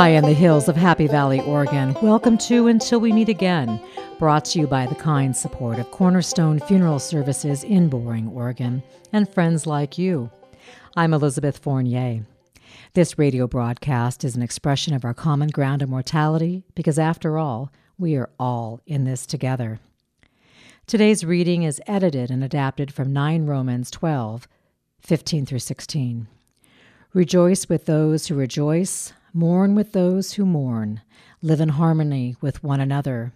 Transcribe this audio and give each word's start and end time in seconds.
High 0.00 0.12
in 0.12 0.24
the 0.24 0.32
hills 0.32 0.66
of 0.66 0.76
Happy 0.76 1.06
Valley, 1.06 1.42
Oregon, 1.42 1.94
welcome 2.00 2.38
to 2.38 2.68
Until 2.68 3.00
We 3.00 3.12
Meet 3.12 3.28
Again, 3.28 3.78
brought 4.18 4.46
to 4.46 4.58
you 4.58 4.66
by 4.66 4.86
the 4.86 4.94
kind 4.94 5.36
support 5.36 5.78
of 5.78 5.90
Cornerstone 5.90 6.58
Funeral 6.58 6.98
Services 6.98 7.64
in 7.64 7.90
Boring, 7.90 8.28
Oregon, 8.28 8.82
and 9.12 9.28
friends 9.28 9.66
like 9.66 9.98
you. 9.98 10.30
I'm 10.96 11.12
Elizabeth 11.12 11.58
Fournier. 11.58 12.24
This 12.94 13.18
radio 13.18 13.46
broadcast 13.46 14.24
is 14.24 14.36
an 14.36 14.40
expression 14.40 14.94
of 14.94 15.04
our 15.04 15.12
common 15.12 15.48
ground 15.48 15.82
of 15.82 15.90
mortality 15.90 16.64
because, 16.74 16.98
after 16.98 17.36
all, 17.36 17.70
we 17.98 18.16
are 18.16 18.30
all 18.38 18.80
in 18.86 19.04
this 19.04 19.26
together. 19.26 19.80
Today's 20.86 21.26
reading 21.26 21.64
is 21.64 21.78
edited 21.86 22.30
and 22.30 22.42
adapted 22.42 22.90
from 22.90 23.12
9 23.12 23.44
Romans 23.44 23.90
12, 23.90 24.48
15 25.02 25.44
through 25.44 25.58
16. 25.58 26.26
Rejoice 27.12 27.68
with 27.68 27.84
those 27.84 28.28
who 28.28 28.34
rejoice 28.34 29.12
Mourn 29.32 29.74
with 29.74 29.92
those 29.92 30.32
who 30.32 30.44
mourn. 30.44 31.02
Live 31.40 31.60
in 31.60 31.70
harmony 31.70 32.36
with 32.40 32.64
one 32.64 32.80
another. 32.80 33.32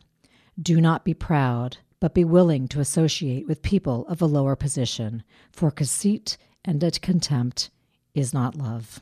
Do 0.61 0.81
not 0.81 1.05
be 1.05 1.15
proud, 1.15 1.79
but 2.01 2.15
be 2.15 2.25
willing 2.25 2.69
to 2.69 2.81
associate 2.81 3.47
with 3.47 3.63
people 3.63 4.07
of 4.09 4.21
a 4.21 4.27
lower 4.27 4.57
position, 4.57 5.23
for 5.53 5.71
conceit 5.71 6.37
and 6.65 6.83
contempt 7.01 7.71
is 8.15 8.35
not 8.35 8.57
love. 8.57 9.01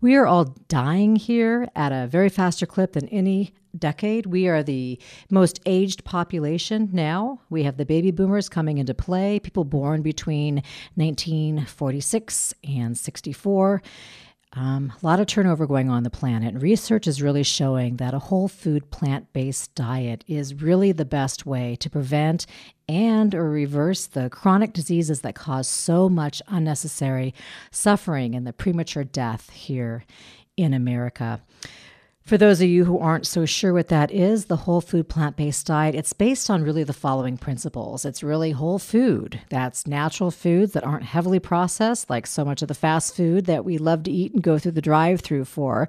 We 0.00 0.14
are 0.14 0.26
all 0.26 0.56
dying 0.68 1.16
here 1.16 1.68
at 1.76 1.92
a 1.92 2.06
very 2.06 2.30
faster 2.30 2.64
clip 2.64 2.94
than 2.94 3.08
any 3.08 3.52
decade. 3.78 4.26
We 4.26 4.48
are 4.48 4.62
the 4.62 4.98
most 5.30 5.60
aged 5.66 6.04
population 6.04 6.88
now. 6.92 7.40
We 7.50 7.64
have 7.64 7.76
the 7.76 7.84
baby 7.84 8.10
boomers 8.10 8.48
coming 8.48 8.78
into 8.78 8.94
play, 8.94 9.40
people 9.40 9.64
born 9.64 10.00
between 10.00 10.62
1946 10.94 12.54
and 12.64 12.96
64. 12.96 13.82
Um, 14.52 14.92
a 15.00 15.06
lot 15.06 15.20
of 15.20 15.28
turnover 15.28 15.64
going 15.66 15.90
on, 15.90 16.02
the 16.02 16.10
planet. 16.10 16.60
Research 16.60 17.06
is 17.06 17.22
really 17.22 17.44
showing 17.44 17.96
that 17.98 18.14
a 18.14 18.18
whole 18.18 18.48
food 18.48 18.90
plant 18.90 19.32
based 19.32 19.74
diet 19.76 20.24
is 20.26 20.60
really 20.60 20.90
the 20.90 21.04
best 21.04 21.46
way 21.46 21.76
to 21.76 21.88
prevent 21.88 22.46
and 22.88 23.32
or 23.32 23.48
reverse 23.48 24.06
the 24.06 24.28
chronic 24.28 24.72
diseases 24.72 25.20
that 25.20 25.36
cause 25.36 25.68
so 25.68 26.08
much 26.08 26.42
unnecessary 26.48 27.32
suffering 27.70 28.34
and 28.34 28.44
the 28.44 28.52
premature 28.52 29.04
death 29.04 29.50
here 29.50 30.04
in 30.56 30.74
America. 30.74 31.40
For 32.24 32.38
those 32.38 32.60
of 32.60 32.68
you 32.68 32.84
who 32.84 32.98
aren't 32.98 33.26
so 33.26 33.44
sure 33.44 33.72
what 33.72 33.88
that 33.88 34.12
is, 34.12 34.44
the 34.44 34.56
whole 34.56 34.80
food 34.80 35.08
plant 35.08 35.36
based 35.36 35.66
diet, 35.66 35.94
it's 35.94 36.12
based 36.12 36.48
on 36.48 36.62
really 36.62 36.84
the 36.84 36.92
following 36.92 37.36
principles. 37.36 38.04
It's 38.04 38.22
really 38.22 38.52
whole 38.52 38.78
food. 38.78 39.40
That's 39.48 39.86
natural 39.86 40.30
foods 40.30 40.72
that 40.72 40.84
aren't 40.84 41.02
heavily 41.02 41.40
processed, 41.40 42.08
like 42.08 42.26
so 42.26 42.44
much 42.44 42.62
of 42.62 42.68
the 42.68 42.74
fast 42.74 43.16
food 43.16 43.46
that 43.46 43.64
we 43.64 43.78
love 43.78 44.04
to 44.04 44.12
eat 44.12 44.32
and 44.32 44.42
go 44.42 44.58
through 44.58 44.72
the 44.72 44.82
drive 44.82 45.22
through 45.22 45.46
for. 45.46 45.88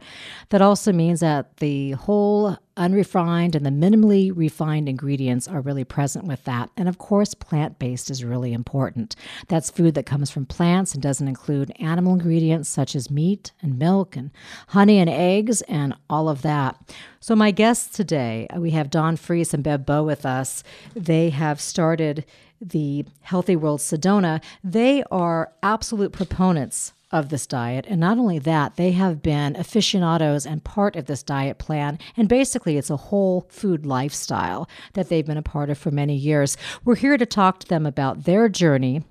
That 0.49 0.61
also 0.61 0.91
means 0.91 1.19
that 1.19 1.57
the 1.57 1.91
whole 1.91 2.57
unrefined 2.77 3.55
and 3.55 3.65
the 3.65 3.69
minimally 3.69 4.31
refined 4.35 4.87
ingredients 4.87 5.47
are 5.47 5.61
really 5.61 5.83
present 5.83 6.25
with 6.25 6.43
that. 6.45 6.69
And 6.77 6.87
of 6.87 6.97
course, 6.97 7.33
plant 7.33 7.79
based 7.79 8.09
is 8.09 8.23
really 8.23 8.53
important. 8.53 9.15
That's 9.47 9.69
food 9.69 9.95
that 9.95 10.05
comes 10.05 10.31
from 10.31 10.45
plants 10.45 10.93
and 10.93 11.01
doesn't 11.01 11.27
include 11.27 11.71
animal 11.79 12.13
ingredients 12.13 12.69
such 12.69 12.95
as 12.95 13.11
meat 13.11 13.51
and 13.61 13.77
milk 13.77 14.15
and 14.15 14.31
honey 14.69 14.99
and 14.99 15.09
eggs 15.09 15.61
and 15.63 15.93
all 16.09 16.29
of 16.29 16.41
that. 16.41 16.77
So, 17.19 17.35
my 17.35 17.51
guests 17.51 17.95
today, 17.95 18.47
uh, 18.55 18.59
we 18.59 18.71
have 18.71 18.89
Don 18.89 19.15
Freese 19.15 19.53
and 19.53 19.63
Bev 19.63 19.85
Bow 19.85 20.03
with 20.03 20.25
us. 20.25 20.63
They 20.95 21.29
have 21.29 21.61
started 21.61 22.25
the 22.59 23.05
Healthy 23.21 23.55
World 23.55 23.79
Sedona. 23.79 24.41
They 24.63 25.03
are 25.11 25.51
absolute 25.63 26.11
proponents 26.11 26.93
of 27.11 27.29
this 27.29 27.45
diet. 27.45 27.85
And 27.87 27.99
not 27.99 28.17
only 28.17 28.39
that, 28.39 28.75
they 28.75 28.91
have 28.91 29.21
been 29.21 29.55
aficionados 29.55 30.45
and 30.45 30.63
part 30.63 30.95
of 30.95 31.05
this 31.05 31.23
diet 31.23 31.57
plan. 31.57 31.99
And 32.15 32.29
basically, 32.29 32.77
it's 32.77 32.89
a 32.89 32.97
whole 32.97 33.47
food 33.49 33.85
lifestyle 33.85 34.69
that 34.93 35.09
they've 35.09 35.25
been 35.25 35.37
a 35.37 35.41
part 35.41 35.69
of 35.69 35.77
for 35.77 35.91
many 35.91 36.15
years. 36.15 36.57
We're 36.85 36.95
here 36.95 37.17
to 37.17 37.25
talk 37.25 37.59
to 37.59 37.67
them 37.67 37.85
about 37.85 38.23
their 38.23 38.47
journey, 38.47 39.03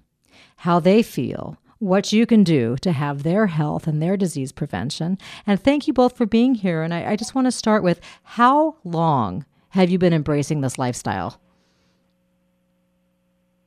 how 0.57 0.81
they 0.81 1.03
feel, 1.03 1.59
what 1.79 2.13
you 2.13 2.27
can 2.27 2.45
do 2.45 2.77
to 2.83 2.93
have 2.93 3.23
their 3.23 3.47
health 3.47 3.87
and 3.87 4.01
their 4.01 4.17
disease 4.17 4.53
prevention. 4.53 5.19
And 5.47 5.61
thank 5.61 5.87
you 5.87 5.93
both 5.93 6.17
for 6.17 6.27
being 6.27 6.55
here. 6.55 6.83
And 6.83 6.93
I, 6.93 7.13
I 7.13 7.17
just 7.17 7.35
want 7.35 7.47
to 7.47 7.53
start 7.53 7.83
with 7.83 8.01
how 8.23 8.77
long 8.85 9.45
have 9.71 9.91
you 9.91 9.99
been 9.99 10.13
embracing 10.13 10.61
this 10.61 10.79
lifestyle? 10.79 11.41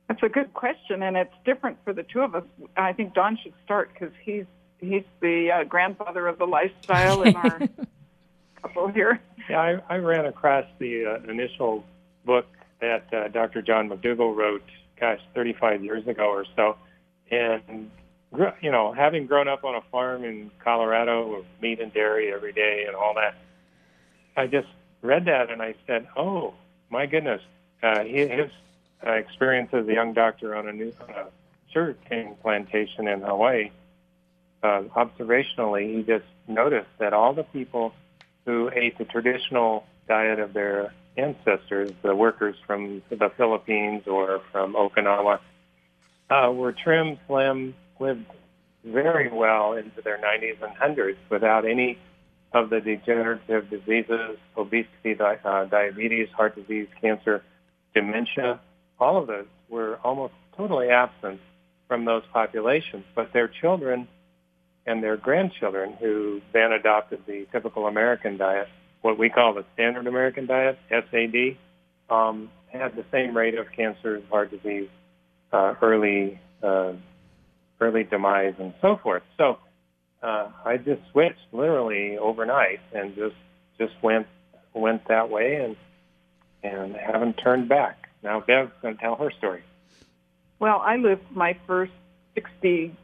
That's 0.08 0.22
a 0.22 0.28
good 0.28 0.52
question, 0.52 1.02
and 1.02 1.16
it's 1.16 1.34
different 1.44 1.78
for 1.84 1.92
the 1.92 2.02
two 2.02 2.20
of 2.20 2.34
us. 2.34 2.44
I 2.76 2.92
think 2.92 3.14
Don 3.14 3.38
should 3.42 3.54
start 3.64 3.90
because 3.92 4.14
he's 4.22 4.44
he's 4.78 5.04
the 5.20 5.50
uh, 5.50 5.64
grandfather 5.64 6.26
of 6.26 6.38
the 6.38 6.46
lifestyle 6.46 7.22
in 7.22 7.34
our 7.36 7.60
couple 8.62 8.88
here. 8.88 9.20
Yeah, 9.48 9.60
I, 9.88 9.94
I 9.94 9.96
ran 9.98 10.26
across 10.26 10.66
the 10.78 11.06
uh, 11.06 11.30
initial 11.30 11.84
book 12.26 12.46
that 12.80 13.12
uh, 13.14 13.28
Dr. 13.28 13.62
John 13.62 13.88
McDougall 13.88 14.36
wrote, 14.36 14.64
gosh, 15.00 15.20
35 15.34 15.82
years 15.82 16.06
ago 16.06 16.24
or 16.24 16.44
so, 16.54 16.76
and 17.30 17.90
you 18.60 18.70
know, 18.70 18.92
having 18.92 19.26
grown 19.26 19.48
up 19.48 19.64
on 19.64 19.74
a 19.74 19.80
farm 19.92 20.24
in 20.24 20.50
Colorado 20.62 21.36
with 21.36 21.46
meat 21.62 21.80
and 21.80 21.92
dairy 21.94 22.32
every 22.32 22.52
day 22.52 22.84
and 22.86 22.96
all 22.96 23.14
that, 23.14 23.36
I 24.36 24.48
just 24.48 24.68
read 25.02 25.26
that 25.26 25.50
and 25.50 25.62
I 25.62 25.74
said, 25.86 26.08
"Oh 26.16 26.54
my 26.90 27.06
goodness!" 27.06 27.40
Uh, 27.82 28.04
his 28.04 28.50
uh, 29.06 29.12
experience 29.12 29.70
as 29.72 29.86
a 29.86 29.92
young 29.92 30.12
doctor 30.12 30.54
on 30.54 30.68
a 30.68 30.72
new 30.72 30.92
sugarcane 31.72 32.36
plantation 32.42 33.08
in 33.08 33.20
Hawaii, 33.20 33.70
uh, 34.62 34.82
observationally, 34.96 35.96
he 35.96 36.02
just 36.02 36.24
noticed 36.48 36.88
that 36.98 37.12
all 37.12 37.34
the 37.34 37.42
people 37.42 37.92
who 38.46 38.70
ate 38.74 38.96
the 38.98 39.04
traditional 39.04 39.84
diet 40.08 40.38
of 40.38 40.52
their 40.52 40.92
ancestors, 41.16 41.92
the 42.02 42.14
workers 42.14 42.56
from 42.66 43.02
the 43.10 43.30
Philippines 43.36 44.02
or 44.06 44.40
from 44.50 44.74
Okinawa, 44.74 45.38
uh, 46.30 46.50
were 46.52 46.72
trim, 46.72 47.18
slim, 47.26 47.74
lived 48.00 48.26
very 48.84 49.30
well 49.30 49.74
into 49.74 50.00
their 50.02 50.18
90s 50.18 50.56
and 50.62 50.76
100s 50.76 51.16
without 51.30 51.64
any 51.64 51.98
of 52.52 52.70
the 52.70 52.80
degenerative 52.80 53.68
diseases, 53.68 54.38
obesity, 54.56 55.14
di- 55.14 55.38
uh, 55.44 55.64
diabetes, 55.64 56.28
heart 56.30 56.54
disease, 56.54 56.88
cancer, 57.00 57.42
dementia, 57.94 58.60
all 59.04 59.20
of 59.20 59.26
those 59.26 59.46
were 59.68 59.98
almost 60.02 60.32
totally 60.56 60.88
absent 60.88 61.40
from 61.86 62.04
those 62.06 62.22
populations. 62.32 63.04
But 63.14 63.32
their 63.32 63.48
children 63.48 64.08
and 64.86 65.02
their 65.02 65.16
grandchildren, 65.16 65.94
who 66.00 66.40
then 66.52 66.72
adopted 66.72 67.20
the 67.26 67.46
typical 67.52 67.86
American 67.86 68.36
diet, 68.38 68.68
what 69.02 69.18
we 69.18 69.28
call 69.28 69.52
the 69.54 69.64
standard 69.74 70.06
American 70.06 70.46
diet, 70.46 70.78
SAD, 70.88 71.58
um, 72.08 72.50
had 72.72 72.96
the 72.96 73.04
same 73.12 73.36
rate 73.36 73.56
of 73.56 73.66
cancer, 73.76 74.22
heart 74.30 74.50
disease, 74.50 74.88
uh, 75.52 75.74
early 75.82 76.40
uh, 76.62 76.92
early 77.80 78.04
demise, 78.04 78.54
and 78.58 78.72
so 78.80 78.98
forth. 79.02 79.22
So 79.36 79.58
uh, 80.22 80.48
I 80.64 80.78
just 80.78 81.02
switched 81.12 81.46
literally 81.52 82.16
overnight 82.18 82.80
and 82.94 83.14
just 83.14 83.36
just 83.78 83.92
went 84.02 84.26
went 84.74 85.06
that 85.08 85.28
way 85.28 85.56
and 85.56 85.76
and 86.62 86.96
haven't 86.96 87.34
turned 87.34 87.68
back. 87.68 88.03
Now 88.24 88.40
Bev's 88.40 88.72
going 88.82 88.96
to 88.96 89.00
tell 89.00 89.16
her 89.16 89.30
story. 89.30 89.62
Well, 90.58 90.80
I 90.80 90.96
lived 90.96 91.30
my 91.30 91.56
first 91.66 91.92
60 92.34 92.96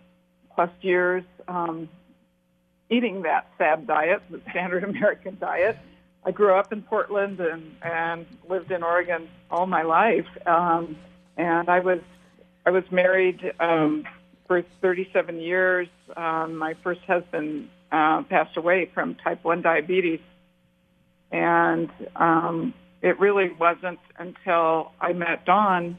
plus 0.54 0.70
years 0.80 1.22
um, 1.46 1.88
eating 2.88 3.22
that 3.22 3.48
SAD 3.58 3.86
diet, 3.86 4.22
the 4.30 4.40
standard 4.50 4.82
American 4.90 5.36
diet. 5.38 5.78
I 6.24 6.32
grew 6.32 6.54
up 6.54 6.72
in 6.72 6.82
Portland 6.82 7.38
and, 7.38 7.76
and 7.82 8.26
lived 8.48 8.70
in 8.72 8.82
Oregon 8.82 9.28
all 9.50 9.66
my 9.66 9.82
life. 9.82 10.26
Um, 10.46 10.96
and 11.36 11.68
I 11.68 11.80
was 11.80 12.00
I 12.66 12.70
was 12.70 12.84
married 12.90 13.52
um, 13.58 14.04
for 14.46 14.62
37 14.82 15.40
years. 15.40 15.88
Um, 16.16 16.56
my 16.56 16.74
first 16.82 17.00
husband 17.06 17.70
uh, 17.90 18.22
passed 18.24 18.56
away 18.56 18.90
from 18.92 19.14
type 19.14 19.42
1 19.44 19.62
diabetes. 19.62 20.20
And 21.32 21.88
um, 22.16 22.74
it 23.02 23.18
really 23.18 23.50
wasn't 23.52 24.00
until 24.18 24.92
I 25.00 25.12
met 25.12 25.44
Don 25.44 25.96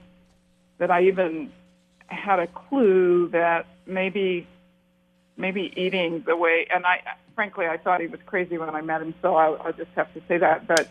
that 0.78 0.92
I 0.92 1.04
even 1.04 1.52
had 2.08 2.40
a 2.40 2.48
clue 2.48 3.30
that 3.30 3.66
maybe 3.86 4.48
maybe 5.38 5.74
eating 5.76 6.24
the 6.26 6.36
way 6.36 6.68
and 6.74 6.86
I 6.86 7.02
frankly 7.36 7.66
I 7.66 7.78
thought 7.78 8.02
he 8.02 8.08
was 8.08 8.20
crazy 8.26 8.58
when 8.58 8.70
I 8.70 8.82
met 8.82 9.02
him 9.02 9.14
so 9.22 9.36
I'll, 9.36 9.60
I'll 9.64 9.74
just 9.74 9.92
have 9.96 10.14
to 10.14 10.22
say 10.28 10.38
that 10.38 10.68
but 10.68 10.90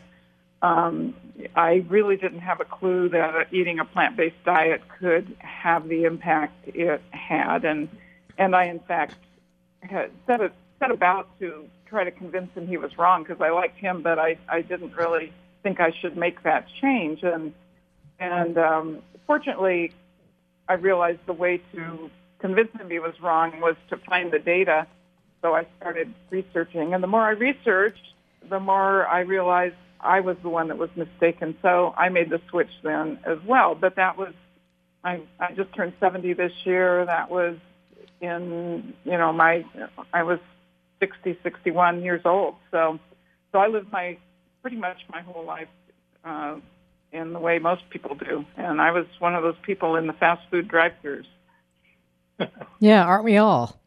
um, 0.62 1.14
I 1.54 1.84
really 1.88 2.16
didn't 2.16 2.40
have 2.40 2.60
a 2.60 2.64
clue 2.64 3.08
that 3.10 3.52
eating 3.52 3.78
a 3.78 3.84
plant-based 3.84 4.44
diet 4.44 4.82
could 4.98 5.34
have 5.38 5.88
the 5.88 6.04
impact 6.04 6.68
it 6.68 7.00
had 7.10 7.64
and 7.64 7.88
and 8.38 8.56
I 8.56 8.64
in 8.64 8.80
fact 8.80 9.14
had 9.82 10.10
set 10.26 10.40
a, 10.40 10.50
set 10.78 10.90
about 10.90 11.38
to 11.40 11.66
try 11.86 12.04
to 12.04 12.10
convince 12.10 12.52
him 12.54 12.66
he 12.66 12.76
was 12.76 12.96
wrong 12.98 13.22
because 13.22 13.40
I 13.40 13.50
liked 13.50 13.78
him 13.78 14.02
but 14.02 14.18
I 14.18 14.36
I 14.48 14.62
didn't 14.62 14.96
really 14.96 15.32
think 15.62 15.80
I 15.80 15.92
should 16.00 16.16
make 16.16 16.42
that 16.42 16.66
change. 16.80 17.22
And 17.22 17.52
and 18.18 18.58
um, 18.58 18.98
fortunately, 19.26 19.92
I 20.68 20.74
realized 20.74 21.20
the 21.26 21.32
way 21.32 21.60
to 21.72 22.10
convince 22.38 22.72
him 22.72 22.90
he 22.90 22.98
was 22.98 23.14
wrong 23.20 23.60
was 23.60 23.76
to 23.88 23.96
find 23.96 24.30
the 24.30 24.38
data 24.38 24.86
so 25.42 25.54
I 25.54 25.66
started 25.78 26.12
researching, 26.30 26.92
and 26.92 27.02
the 27.02 27.06
more 27.06 27.22
I 27.22 27.30
researched, 27.30 28.14
the 28.48 28.60
more 28.60 29.06
I 29.06 29.20
realized 29.20 29.74
I 30.00 30.20
was 30.20 30.36
the 30.42 30.48
one 30.48 30.68
that 30.68 30.78
was 30.78 30.90
mistaken. 30.96 31.56
So 31.62 31.94
I 31.96 32.08
made 32.08 32.30
the 32.30 32.40
switch 32.50 32.70
then 32.82 33.18
as 33.24 33.38
well. 33.46 33.74
But 33.74 33.96
that 33.96 34.16
was, 34.18 34.34
I, 35.02 35.22
I 35.38 35.52
just 35.52 35.74
turned 35.74 35.94
70 36.00 36.34
this 36.34 36.52
year. 36.64 37.06
That 37.06 37.30
was 37.30 37.56
in, 38.20 38.94
you 39.04 39.18
know, 39.18 39.32
my, 39.32 39.64
I 40.12 40.22
was 40.22 40.38
60, 41.00 41.38
61 41.42 42.02
years 42.02 42.22
old. 42.24 42.56
So, 42.70 42.98
so 43.52 43.58
I 43.58 43.68
lived 43.68 43.92
my, 43.92 44.18
pretty 44.62 44.76
much 44.76 44.98
my 45.10 45.20
whole 45.22 45.44
life 45.44 45.68
uh, 46.24 46.56
in 47.12 47.32
the 47.32 47.38
way 47.38 47.58
most 47.58 47.88
people 47.90 48.14
do. 48.14 48.44
And 48.56 48.80
I 48.80 48.90
was 48.92 49.06
one 49.18 49.34
of 49.34 49.42
those 49.42 49.56
people 49.62 49.96
in 49.96 50.06
the 50.06 50.12
fast 50.12 50.42
food 50.50 50.68
drive-throughs. 50.68 51.26
yeah, 52.80 53.04
aren't 53.04 53.24
we 53.24 53.36
all? 53.36 53.80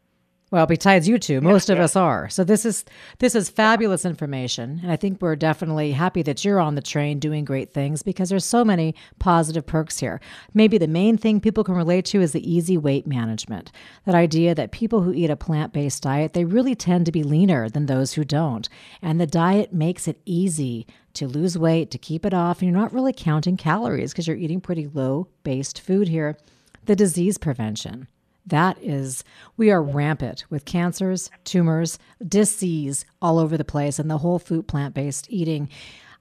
Well, 0.54 0.66
besides 0.66 1.08
you 1.08 1.18
two, 1.18 1.40
most 1.40 1.68
yeah, 1.68 1.74
of 1.74 1.80
us 1.80 1.96
are. 1.96 2.28
So 2.28 2.44
this 2.44 2.64
is 2.64 2.84
this 3.18 3.34
is 3.34 3.50
fabulous 3.50 4.04
information, 4.04 4.78
and 4.84 4.92
I 4.92 4.94
think 4.94 5.20
we're 5.20 5.34
definitely 5.34 5.90
happy 5.90 6.22
that 6.22 6.44
you're 6.44 6.60
on 6.60 6.76
the 6.76 6.80
train 6.80 7.18
doing 7.18 7.44
great 7.44 7.72
things 7.72 8.04
because 8.04 8.28
there's 8.28 8.44
so 8.44 8.64
many 8.64 8.94
positive 9.18 9.66
perks 9.66 9.98
here. 9.98 10.20
Maybe 10.54 10.78
the 10.78 10.86
main 10.86 11.18
thing 11.18 11.40
people 11.40 11.64
can 11.64 11.74
relate 11.74 12.04
to 12.04 12.20
is 12.20 12.30
the 12.30 12.48
easy 12.48 12.78
weight 12.78 13.04
management. 13.04 13.72
That 14.06 14.14
idea 14.14 14.54
that 14.54 14.70
people 14.70 15.02
who 15.02 15.12
eat 15.12 15.28
a 15.28 15.34
plant-based 15.34 16.04
diet, 16.04 16.34
they 16.34 16.44
really 16.44 16.76
tend 16.76 17.06
to 17.06 17.10
be 17.10 17.24
leaner 17.24 17.68
than 17.68 17.86
those 17.86 18.12
who 18.12 18.24
don't, 18.24 18.68
and 19.02 19.20
the 19.20 19.26
diet 19.26 19.72
makes 19.72 20.06
it 20.06 20.20
easy 20.24 20.86
to 21.14 21.26
lose 21.26 21.58
weight, 21.58 21.90
to 21.90 21.98
keep 21.98 22.24
it 22.24 22.32
off, 22.32 22.60
and 22.60 22.70
you're 22.70 22.80
not 22.80 22.94
really 22.94 23.12
counting 23.12 23.56
calories 23.56 24.12
because 24.12 24.28
you're 24.28 24.36
eating 24.36 24.60
pretty 24.60 24.86
low-based 24.86 25.80
food 25.80 26.06
here. 26.06 26.38
The 26.84 26.94
disease 26.94 27.38
prevention 27.38 28.06
that 28.46 28.78
is, 28.82 29.24
we 29.56 29.70
are 29.70 29.82
rampant 29.82 30.44
with 30.50 30.64
cancers, 30.64 31.30
tumors, 31.44 31.98
disease 32.26 33.04
all 33.22 33.38
over 33.38 33.56
the 33.56 33.64
place, 33.64 33.98
and 33.98 34.10
the 34.10 34.18
whole 34.18 34.38
food 34.38 34.68
plant 34.68 34.94
based 34.94 35.26
eating. 35.30 35.68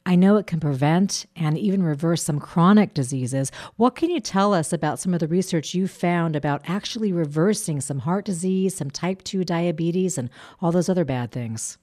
I 0.05 0.15
know 0.15 0.35
it 0.35 0.47
can 0.47 0.59
prevent 0.59 1.25
and 1.35 1.57
even 1.57 1.81
reverse 1.81 2.23
some 2.23 2.39
chronic 2.39 2.93
diseases. 2.93 3.51
What 3.77 3.95
can 3.95 4.09
you 4.09 4.19
tell 4.19 4.53
us 4.53 4.73
about 4.73 4.99
some 4.99 5.13
of 5.13 5.21
the 5.21 5.27
research 5.27 5.73
you 5.73 5.87
found 5.87 6.35
about 6.35 6.61
actually 6.67 7.13
reversing 7.13 7.79
some 7.79 7.99
heart 7.99 8.25
disease, 8.25 8.75
some 8.75 8.91
type 8.91 9.23
2 9.23 9.45
diabetes, 9.45 10.17
and 10.17 10.29
all 10.61 10.71
those 10.71 10.89
other 10.89 11.05
bad 11.05 11.31
things? 11.31 11.77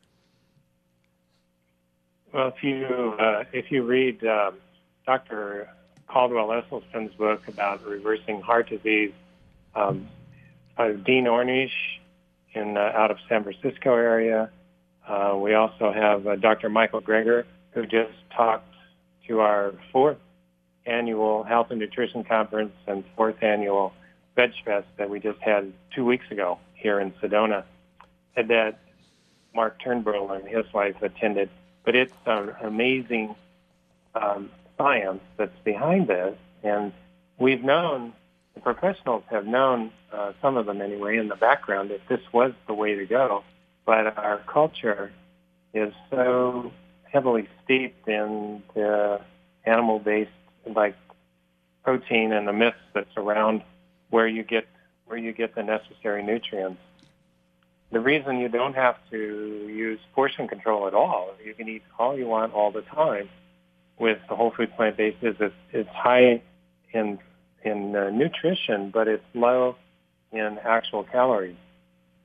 Well, 2.33 2.49
if 2.49 2.63
you 2.63 3.17
uh, 3.19 3.45
if 3.53 3.73
you 3.73 3.83
read 3.83 4.25
um, 4.25 4.55
Dr. 5.05 5.69
Caldwell 6.07 6.49
Esselstyn's 6.49 7.15
book 7.15 7.49
about 7.49 7.85
reversing 7.85 8.41
heart 8.41 8.69
disease, 8.69 9.13
um, 9.75 10.07
uh, 10.81 10.93
Dean 10.93 11.25
Ornish 11.25 11.71
in 12.55 12.77
uh, 12.77 12.81
out 12.81 13.11
of 13.11 13.19
San 13.29 13.45
Francisco 13.45 13.95
area. 13.95 14.51
Uh, 15.07 15.37
we 15.37 15.55
also 15.55 15.93
have 15.93 16.27
uh, 16.27 16.37
Dr. 16.37 16.69
Michael 16.69 17.01
Greger, 17.01 17.45
who 17.73 17.83
just 17.85 18.13
talked 18.35 18.75
to 19.29 19.41
our 19.41 19.75
fourth 19.93 20.19
annual 20.87 21.43
Health 21.45 21.69
and 21.71 21.79
Nutrition 21.79 22.25
Conference 22.25 22.73
and 22.87 23.05
fourth 23.17 23.43
annual 23.43 23.93
Veg 24.37 24.53
Fest 24.65 24.87
that 24.97 25.11
we 25.11 25.21
just 25.21 25.39
had 25.41 25.73
two 25.95 26.05
weeks 26.05 26.25
ago 26.31 26.59
here 26.75 26.99
in 26.99 27.13
Sedona, 27.13 27.65
and 28.37 28.49
that 28.49 28.79
Mark 29.55 29.83
Turnbull 29.83 30.31
and 30.33 30.49
his 30.49 30.65
wife 30.73 31.03
attended. 31.03 31.51
But 31.85 31.95
it's 31.95 32.13
an 32.27 32.55
amazing 32.63 33.35
um, 34.15 34.51
science 34.79 35.21
that's 35.37 35.59
behind 35.65 36.09
this, 36.09 36.37
and 36.63 36.93
we've 37.39 37.63
known 37.63 38.15
the 38.55 38.61
professionals 38.61 39.23
have 39.31 39.47
known, 39.47 39.91
uh, 40.13 40.33
some 40.43 40.57
of 40.57 40.67
them 40.67 40.81
anyway, 40.81 41.17
in 41.17 41.29
the 41.29 41.37
background 41.37 41.91
that 41.91 42.01
this 42.09 42.21
was 42.33 42.53
the 42.67 42.75
way 42.75 42.95
to 42.95 43.07
go. 43.07 43.45
But 43.87 44.19
our 44.19 44.39
culture 44.47 45.13
is 45.73 45.93
so 46.11 46.73
heavily 47.05 47.49
steeped 47.65 48.09
in 48.09 48.63
the 48.75 49.21
animal-based, 49.65 50.31
like 50.75 50.97
protein 51.83 52.33
and 52.33 52.47
the 52.47 52.53
myths 52.53 52.77
that 52.95 53.07
surround 53.15 53.63
where 54.11 54.29
you 54.29 54.43
get 54.43 54.67
where 55.07 55.19
you 55.19 55.33
get 55.33 55.55
the 55.57 55.63
necessary 55.63 56.23
nutrients. 56.23 56.81
The 57.91 57.99
reason 57.99 58.39
you 58.39 58.49
don't 58.49 58.75
have 58.75 58.97
to 59.11 59.17
use 59.69 59.99
portion 60.15 60.47
control 60.47 60.87
at 60.87 60.95
all, 60.95 61.35
you 61.45 61.53
can 61.53 61.69
eat 61.69 61.83
all 61.99 62.17
you 62.17 62.29
want 62.29 62.55
all 62.55 62.71
the 62.71 62.83
time 62.83 63.29
with 63.99 64.19
the 64.29 64.37
whole 64.37 64.53
food 64.53 64.73
plant-based 64.77 65.17
is 65.23 65.35
it's, 65.41 65.55
it's 65.73 65.89
high 65.91 66.41
in 66.93 67.19
in 67.63 67.95
uh, 67.95 68.11
nutrition, 68.11 68.91
but 68.91 69.09
it's 69.09 69.25
low 69.35 69.77
in 70.33 70.59
actual 70.65 71.05
calories. 71.05 71.57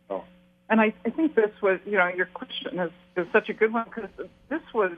So. 0.07 0.23
And 0.69 0.79
I, 0.79 0.93
I 1.05 1.09
think 1.09 1.35
this 1.35 1.51
was, 1.61 1.79
you 1.85 1.97
know, 1.97 2.07
your 2.07 2.27
question 2.27 2.79
is, 2.79 2.91
is 3.15 3.27
such 3.31 3.49
a 3.49 3.53
good 3.53 3.73
one 3.73 3.85
because 3.85 4.09
this 4.49 4.61
was 4.73 4.91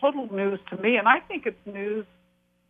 total 0.00 0.32
news 0.32 0.58
to 0.70 0.76
me, 0.76 0.96
and 0.96 1.08
I 1.08 1.20
think 1.20 1.46
it's 1.46 1.66
news 1.66 2.06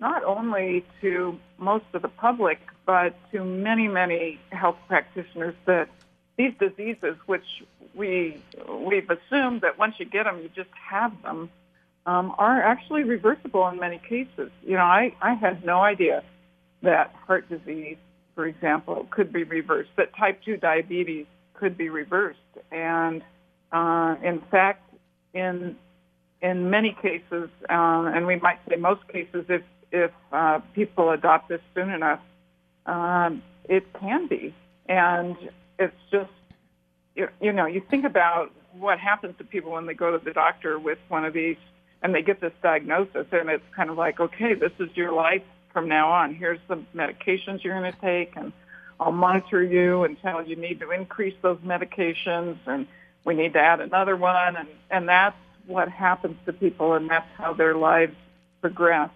not 0.01 0.25
only 0.25 0.85
to 1.01 1.39
most 1.59 1.85
of 1.95 2.03
the 2.03 2.09
public, 2.09 2.59
but 2.85 3.15
to 3.33 3.45
many, 3.45 3.89
many 3.89 4.39
health 4.51 4.77
practitioners 4.89 5.55
that 5.67 5.89
these 6.37 6.53
diseases, 6.59 7.17
which 7.27 7.45
we 7.95 8.43
we've 8.69 9.09
assumed 9.09 9.61
that 9.61 9.79
once 9.79 9.95
you 9.99 10.05
get 10.05 10.25
them, 10.25 10.41
you 10.43 10.51
just 10.55 10.71
have 10.91 11.13
them, 11.23 11.49
um, 12.07 12.35
are 12.39 12.61
actually 12.61 13.05
reversible 13.05 13.67
in 13.69 13.79
many 13.79 13.99
cases. 13.99 14.51
You 14.63 14.77
know, 14.77 14.83
I 14.83 15.15
I 15.23 15.35
had 15.35 15.65
no 15.65 15.81
idea 15.81 16.25
that 16.85 17.15
heart 17.27 17.49
disease, 17.49 17.97
for 18.35 18.47
example, 18.47 19.07
could 19.11 19.33
be 19.33 19.45
reversed, 19.45 19.91
that 19.97 20.17
type 20.17 20.41
2 20.45 20.57
diabetes 20.57 21.27
could 21.55 21.77
be 21.77 21.89
reversed. 21.89 22.39
And 22.71 23.23
uh, 23.73 24.17
in 24.23 24.41
fact, 24.51 24.83
in 25.33 25.77
in 26.43 26.69
many 26.69 26.95
cases, 27.01 27.49
um, 27.71 28.07
and 28.07 28.27
we 28.27 28.37
might 28.37 28.59
say 28.69 28.77
most 28.77 29.07
cases, 29.09 29.47
if 29.49 29.63
if 29.91 30.11
uh, 30.33 30.61
people 30.75 31.11
adopt 31.11 31.49
this 31.49 31.61
soon 31.75 31.91
enough, 31.91 32.21
um, 32.87 33.43
it 33.65 33.85
can 33.99 34.27
be. 34.29 34.55
And 34.87 35.37
it's 35.79 35.97
just 36.11 36.31
you, 37.15 37.29
you 37.41 37.53
know 37.53 37.67
you 37.67 37.83
think 37.91 38.05
about 38.05 38.53
what 38.79 38.99
happens 38.99 39.35
to 39.39 39.45
people 39.45 39.73
when 39.73 39.87
they 39.87 39.95
go 39.95 40.17
to 40.17 40.23
the 40.23 40.33
doctor 40.33 40.79
with 40.79 40.99
one 41.09 41.25
of 41.25 41.33
these 41.33 41.57
and 42.03 42.15
they 42.15 42.21
get 42.21 42.41
this 42.41 42.53
diagnosis, 42.63 43.27
and 43.33 43.49
it's 43.49 43.65
kind 43.75 43.89
of 43.89 43.97
like, 43.97 44.21
okay, 44.21 44.53
this 44.53 44.73
is 44.79 44.91
your 44.95 45.13
life 45.13 45.43
from 45.75 45.89
now 45.89 46.13
on. 46.13 46.35
Here's 46.35 46.61
the 46.69 46.77
medications 46.97 47.63
you're 47.63 47.79
going 47.79 47.93
to 47.93 48.01
take, 48.01 48.35
and 48.37 48.53
I'll 48.99 49.13
monitor 49.13 49.63
you 49.63 50.05
until 50.05 50.41
you 50.41 50.57
need 50.57 50.81
to 50.81 50.91
increase 50.93 51.35
those 51.43 51.59
medications, 51.59 52.57
and 52.67 52.87
we 53.25 53.35
need 53.35 53.53
to 53.53 53.59
add 53.61 53.81
another 53.81 54.17
one, 54.17 54.57
and 54.57 54.69
and 54.89 55.09
that's 55.09 55.37
what 55.67 55.89
happens 55.89 56.37
to 56.47 56.53
people, 56.53 56.95
and 56.95 57.11
that's 57.11 57.29
how 57.37 57.53
their 57.53 57.75
lives 57.75 58.15
progress. 58.63 59.11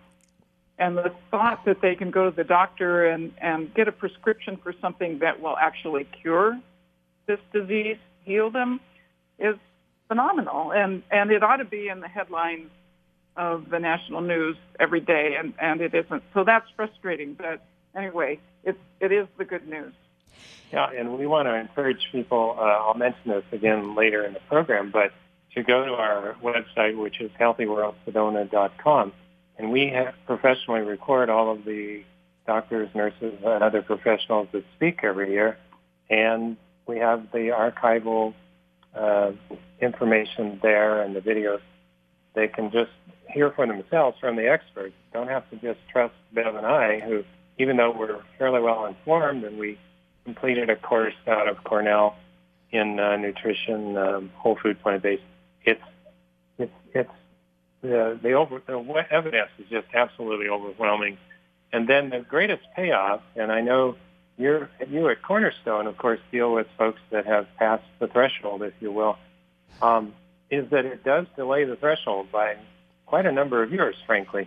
And 0.79 0.97
the 0.97 1.13
thought 1.31 1.65
that 1.65 1.81
they 1.81 1.95
can 1.95 2.11
go 2.11 2.29
to 2.29 2.37
the 2.37 2.45
doctor 2.45 3.07
and 3.07 3.33
and 3.39 3.73
get 3.73 3.89
a 3.89 3.93
prescription 3.93 4.57
for 4.57 4.75
something 4.81 5.21
that 5.21 5.41
will 5.41 5.57
actually 5.57 6.05
cure 6.05 6.59
this 7.27 7.41
disease, 7.53 7.99
heal 8.25 8.51
them, 8.51 8.81
is 9.39 9.57
phenomenal, 10.09 10.73
and 10.73 11.05
and 11.11 11.31
it 11.31 11.43
ought 11.45 11.59
to 11.59 11.65
be 11.65 11.89
in 11.89 12.01
the 12.01 12.09
headlines 12.09 12.71
of 13.39 13.71
the 13.71 13.79
national 13.79 14.21
news 14.21 14.57
every 14.79 15.01
day, 15.01 15.37
and, 15.39 15.55
and 15.61 15.81
it 15.81 15.95
isn't. 15.95 16.23
So 16.35 16.45
that's 16.45 16.67
frustrating. 16.77 17.35
But 17.35 17.65
anyway, 17.97 18.41
it's, 18.65 18.79
it 19.01 19.13
is 19.13 19.27
the 19.39 19.45
good 19.45 19.67
news. 19.67 19.95
Yeah, 20.73 20.91
and 20.91 21.17
we 21.17 21.27
want 21.27 21.47
to 21.47 21.55
encourage 21.55 22.09
people, 22.13 22.57
uh, 22.59 22.63
I'll 22.63 22.95
mention 22.95 23.31
this 23.31 23.45
again 23.53 23.95
later 23.95 24.27
in 24.27 24.35
the 24.35 24.41
program, 24.41 24.91
but 24.91 25.13
to 25.55 25.63
go 25.63 25.87
to 25.87 25.93
our 25.93 26.37
website, 26.43 26.99
which 26.99 27.21
is 27.21 27.31
healthyworldsedona.com, 27.41 29.13
and 29.57 29.73
we 29.73 29.89
have 29.89 30.15
professionally 30.27 30.81
record 30.81 31.31
all 31.31 31.51
of 31.51 31.65
the 31.65 32.03
doctors, 32.47 32.89
nurses, 32.95 33.35
and 33.45 33.63
other 33.63 33.83
professionals 33.83 34.49
that 34.53 34.65
speak 34.77 35.01
every 35.03 35.31
year, 35.31 35.57
and 36.11 36.57
we 36.87 36.99
have 36.99 37.31
the 37.33 37.49
archival 37.49 38.35
uh, 38.95 39.33
information 39.81 40.59
there 40.63 41.03
and 41.03 41.15
the 41.15 41.21
videos. 41.21 41.61
They 42.35 42.49
can 42.49 42.71
just 42.71 42.91
hear 43.39 43.53
for 43.53 43.67
themselves 43.69 44.19
from 44.19 44.35
the 44.35 44.49
experts. 44.51 44.95
Don't 45.13 45.29
have 45.29 45.49
to 45.51 45.57
just 45.57 45.79
trust 45.93 46.15
Bev 46.33 46.57
and 46.57 46.67
I, 46.67 46.99
who, 46.99 47.23
even 47.57 47.77
though 47.77 47.95
we're 47.97 48.21
fairly 48.37 48.61
well 48.61 48.85
informed 48.87 49.45
and 49.45 49.59
we 49.59 49.79
completed 50.25 50.69
a 50.71 50.77
course 50.77 51.15
out 51.29 51.47
of 51.49 51.63
Cornell 51.63 52.17
in 52.73 52.99
uh, 52.99 53.17
nutrition, 53.17 53.97
um, 53.97 54.31
whole 54.35 54.59
food 54.61 54.83
plant 54.83 55.05
based, 55.05 55.23
it's 55.65 55.81
it's 56.59 56.73
it's 56.93 57.11
the 57.81 58.19
the 58.21 58.33
over 58.33 58.61
the 58.67 59.05
evidence 59.11 59.51
is 59.61 59.67
just 59.71 59.87
absolutely 59.95 60.49
overwhelming. 60.49 61.17
And 61.73 61.89
then 61.89 62.11
the 62.11 62.21
greatest 62.21 62.63
payoff, 62.75 63.21
and 63.37 63.53
I 63.53 63.61
know 63.61 63.95
you're 64.37 64.69
you 64.89 65.09
at 65.11 65.23
Cornerstone, 65.23 65.87
of 65.87 65.97
course, 65.97 66.21
deal 66.33 66.53
with 66.53 66.67
folks 66.77 67.01
that 67.13 67.25
have 67.27 67.47
passed 67.57 67.85
the 68.01 68.09
threshold, 68.09 68.63
if 68.63 68.75
you 68.81 68.91
will, 68.91 69.17
um, 69.81 70.13
is 70.51 70.69
that 70.71 70.85
it 70.85 71.05
does 71.05 71.27
delay 71.37 71.65
the 71.65 71.77
threshold 71.77 72.33
by 72.33 72.57
quite 73.09 73.27
a 73.27 73.33
number 73.33 73.63
of 73.63 73.73
years, 73.73 73.97
frankly. 74.07 74.47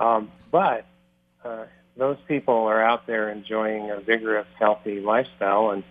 Um, 0.00 0.32
but 0.50 0.86
uh, 1.44 1.64
those 1.96 2.16
people 2.26 2.54
are 2.54 2.82
out 2.82 3.06
there 3.06 3.30
enjoying 3.30 3.90
a 3.90 4.00
vigorous, 4.00 4.46
healthy 4.58 5.00
lifestyle, 5.00 5.70
and 5.70 5.84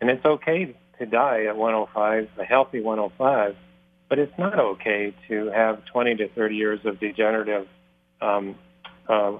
and 0.00 0.10
it's 0.10 0.24
okay 0.24 0.76
to 0.98 1.06
die 1.06 1.44
at 1.46 1.56
105, 1.56 2.28
a 2.38 2.44
healthy 2.44 2.80
105, 2.80 3.56
but 4.08 4.18
it's 4.18 4.36
not 4.38 4.58
okay 4.58 5.12
to 5.28 5.46
have 5.50 5.84
20 5.86 6.14
to 6.16 6.28
30 6.28 6.54
years 6.54 6.80
of 6.84 7.00
degenerative 7.00 7.66
um, 8.20 8.54
uh, 9.08 9.32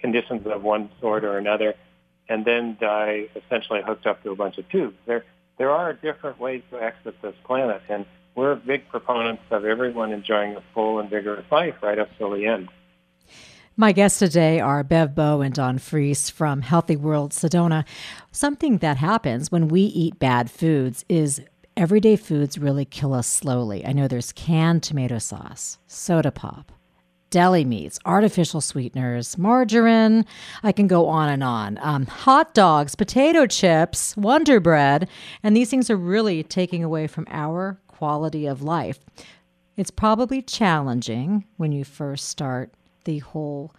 conditions 0.00 0.44
of 0.46 0.62
one 0.62 0.90
sort 1.00 1.24
or 1.24 1.38
another, 1.38 1.74
and 2.28 2.44
then 2.44 2.76
die 2.80 3.28
essentially 3.36 3.80
hooked 3.86 4.06
up 4.06 4.22
to 4.24 4.30
a 4.32 4.36
bunch 4.36 4.58
of 4.58 4.68
tubes. 4.68 4.96
There, 5.06 5.24
there 5.56 5.70
are 5.70 5.92
different 5.92 6.40
ways 6.40 6.62
to 6.72 6.82
exit 6.82 7.14
this 7.22 7.34
planet, 7.44 7.82
and 7.88 8.06
we're 8.36 8.54
big 8.54 8.86
proponents 8.88 9.42
of 9.50 9.64
everyone 9.64 10.12
enjoying 10.12 10.54
a 10.54 10.62
full 10.74 11.00
and 11.00 11.10
vigorous 11.10 11.50
life 11.50 11.74
right 11.82 11.98
up 11.98 12.08
till 12.18 12.30
the 12.30 12.46
end. 12.46 12.68
My 13.78 13.92
guests 13.92 14.18
today 14.18 14.60
are 14.60 14.84
Bev 14.84 15.14
Bow 15.14 15.40
and 15.40 15.54
Don 15.54 15.78
Freese 15.78 16.30
from 16.30 16.62
Healthy 16.62 16.96
World 16.96 17.32
Sedona. 17.32 17.84
Something 18.30 18.78
that 18.78 18.98
happens 18.98 19.50
when 19.50 19.68
we 19.68 19.82
eat 19.82 20.18
bad 20.18 20.50
foods 20.50 21.04
is 21.08 21.42
everyday 21.76 22.16
foods 22.16 22.58
really 22.58 22.84
kill 22.84 23.12
us 23.12 23.26
slowly. 23.26 23.84
I 23.84 23.92
know 23.92 24.06
there's 24.06 24.32
canned 24.32 24.82
tomato 24.82 25.18
sauce, 25.18 25.78
soda 25.86 26.30
pop, 26.30 26.72
deli 27.30 27.64
meats, 27.64 27.98
artificial 28.06 28.62
sweeteners, 28.62 29.36
margarine. 29.36 30.24
I 30.62 30.72
can 30.72 30.86
go 30.86 31.06
on 31.06 31.28
and 31.28 31.44
on. 31.44 31.78
Um, 31.82 32.06
hot 32.06 32.54
dogs, 32.54 32.94
potato 32.94 33.46
chips, 33.46 34.16
Wonder 34.16 34.60
Bread, 34.60 35.08
and 35.42 35.54
these 35.54 35.68
things 35.68 35.90
are 35.90 35.96
really 35.96 36.42
taking 36.42 36.82
away 36.82 37.06
from 37.06 37.26
our 37.28 37.78
quality 37.96 38.46
of 38.46 38.62
life. 38.62 38.98
It's 39.76 39.90
probably 39.90 40.42
challenging 40.42 41.44
when 41.56 41.72
you 41.72 41.84
first 41.84 42.28
start 42.28 42.70
the 43.04 43.18
whole 43.20 43.72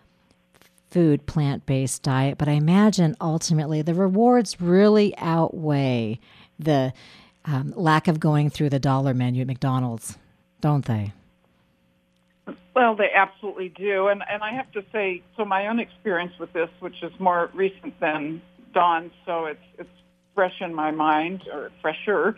food 0.89 1.25
plant 1.25 1.65
based 1.65 2.03
diet, 2.03 2.37
but 2.37 2.47
I 2.47 2.53
imagine 2.53 3.15
ultimately 3.21 3.81
the 3.81 3.93
rewards 3.93 4.59
really 4.61 5.15
outweigh 5.17 6.19
the 6.57 6.93
um, 7.45 7.73
lack 7.75 8.07
of 8.07 8.19
going 8.19 8.49
through 8.49 8.69
the 8.69 8.79
dollar 8.79 9.13
menu 9.13 9.41
at 9.41 9.47
McDonald's, 9.47 10.17
don't 10.61 10.85
they? 10.85 11.13
Well, 12.75 12.95
they 12.95 13.11
absolutely 13.13 13.69
do, 13.69 14.07
and 14.07 14.23
and 14.29 14.43
I 14.43 14.53
have 14.53 14.71
to 14.73 14.83
say, 14.91 15.23
so 15.35 15.45
my 15.45 15.67
own 15.67 15.79
experience 15.79 16.33
with 16.39 16.53
this, 16.53 16.69
which 16.79 17.01
is 17.01 17.11
more 17.19 17.49
recent 17.53 17.99
than 17.99 18.41
Don's, 18.73 19.11
so 19.25 19.45
it's 19.45 19.67
it's 19.77 19.89
fresh 20.35 20.61
in 20.61 20.73
my 20.73 20.91
mind 20.91 21.41
or 21.51 21.71
fresher, 21.81 22.37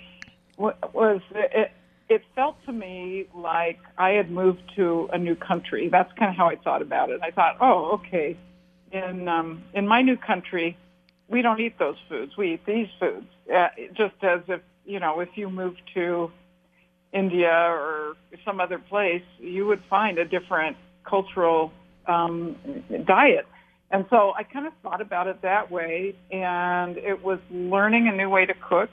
was 0.59 1.21
it, 1.33 1.71
it 2.09 2.23
felt 2.35 2.57
to 2.65 2.71
me 2.71 3.25
like 3.33 3.79
I 3.97 4.11
had 4.11 4.29
moved 4.29 4.61
to 4.75 5.09
a 5.13 5.17
new 5.17 5.35
country. 5.35 5.89
That's 5.89 6.11
kind 6.13 6.29
of 6.29 6.35
how 6.35 6.47
I 6.47 6.55
thought 6.57 6.81
about 6.81 7.09
it. 7.09 7.21
I 7.23 7.31
thought, 7.31 7.57
oh, 7.61 7.91
okay, 7.93 8.37
in 8.91 9.27
um, 9.27 9.63
in 9.73 9.87
my 9.87 10.01
new 10.01 10.17
country, 10.17 10.77
we 11.27 11.41
don't 11.41 11.59
eat 11.59 11.79
those 11.79 11.97
foods. 12.09 12.35
We 12.35 12.55
eat 12.55 12.65
these 12.65 12.87
foods. 12.99 13.27
Uh, 13.53 13.69
just 13.93 14.15
as 14.21 14.41
if 14.47 14.61
you 14.85 14.99
know, 14.99 15.19
if 15.19 15.29
you 15.35 15.49
moved 15.49 15.81
to 15.93 16.31
India 17.13 17.51
or 17.51 18.17
some 18.43 18.59
other 18.59 18.79
place, 18.79 19.23
you 19.39 19.65
would 19.67 19.83
find 19.89 20.17
a 20.17 20.25
different 20.25 20.77
cultural 21.03 21.71
um, 22.07 22.55
diet. 23.05 23.47
And 23.91 24.05
so 24.09 24.33
I 24.35 24.43
kind 24.43 24.67
of 24.67 24.73
thought 24.83 25.01
about 25.01 25.27
it 25.27 25.41
that 25.41 25.71
way, 25.71 26.15
and 26.31 26.97
it 26.97 27.23
was 27.23 27.39
learning 27.49 28.07
a 28.07 28.11
new 28.11 28.29
way 28.29 28.45
to 28.45 28.53
cook 28.53 28.89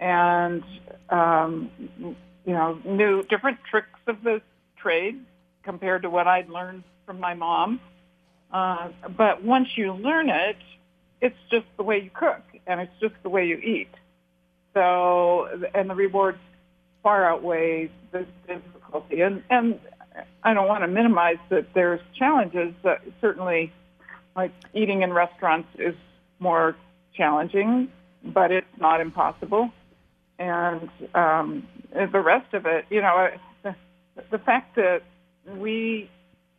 and 0.00 0.62
um, 1.10 1.70
you 1.98 2.52
know 2.52 2.78
knew 2.84 3.22
different 3.24 3.58
tricks 3.70 4.00
of 4.06 4.22
the 4.22 4.40
trade 4.76 5.20
compared 5.62 6.02
to 6.02 6.10
what 6.10 6.26
I'd 6.26 6.48
learned 6.48 6.84
from 7.04 7.20
my 7.20 7.34
mom. 7.34 7.80
Uh, 8.52 8.88
but 9.16 9.42
once 9.42 9.68
you 9.76 9.92
learn 9.92 10.30
it, 10.30 10.56
it's 11.20 11.36
just 11.50 11.66
the 11.76 11.82
way 11.82 11.98
you 11.98 12.10
cook 12.14 12.42
and 12.66 12.80
it's 12.80 12.92
just 13.00 13.14
the 13.22 13.28
way 13.28 13.46
you 13.46 13.56
eat. 13.56 13.90
So 14.74 15.48
and 15.74 15.90
the 15.90 15.94
rewards 15.94 16.38
far 17.02 17.28
outweigh 17.28 17.90
the 18.12 18.26
difficulty. 18.46 19.20
And 19.20 19.42
and 19.50 19.80
I 20.42 20.54
don't 20.54 20.68
want 20.68 20.82
to 20.82 20.88
minimize 20.88 21.38
that 21.50 21.66
there's 21.74 22.00
challenges. 22.18 22.74
That 22.84 23.02
certainly, 23.20 23.72
like 24.36 24.52
eating 24.74 25.02
in 25.02 25.12
restaurants 25.12 25.68
is 25.78 25.94
more 26.38 26.76
challenging, 27.14 27.88
but 28.24 28.50
it's 28.50 28.66
not 28.78 29.00
impossible 29.00 29.70
and 30.38 30.88
um, 31.14 31.66
the 31.92 32.20
rest 32.20 32.54
of 32.54 32.66
it, 32.66 32.84
you 32.90 33.00
know, 33.00 33.28
the, 33.62 33.74
the 34.30 34.38
fact 34.38 34.76
that 34.76 35.02
we 35.56 36.10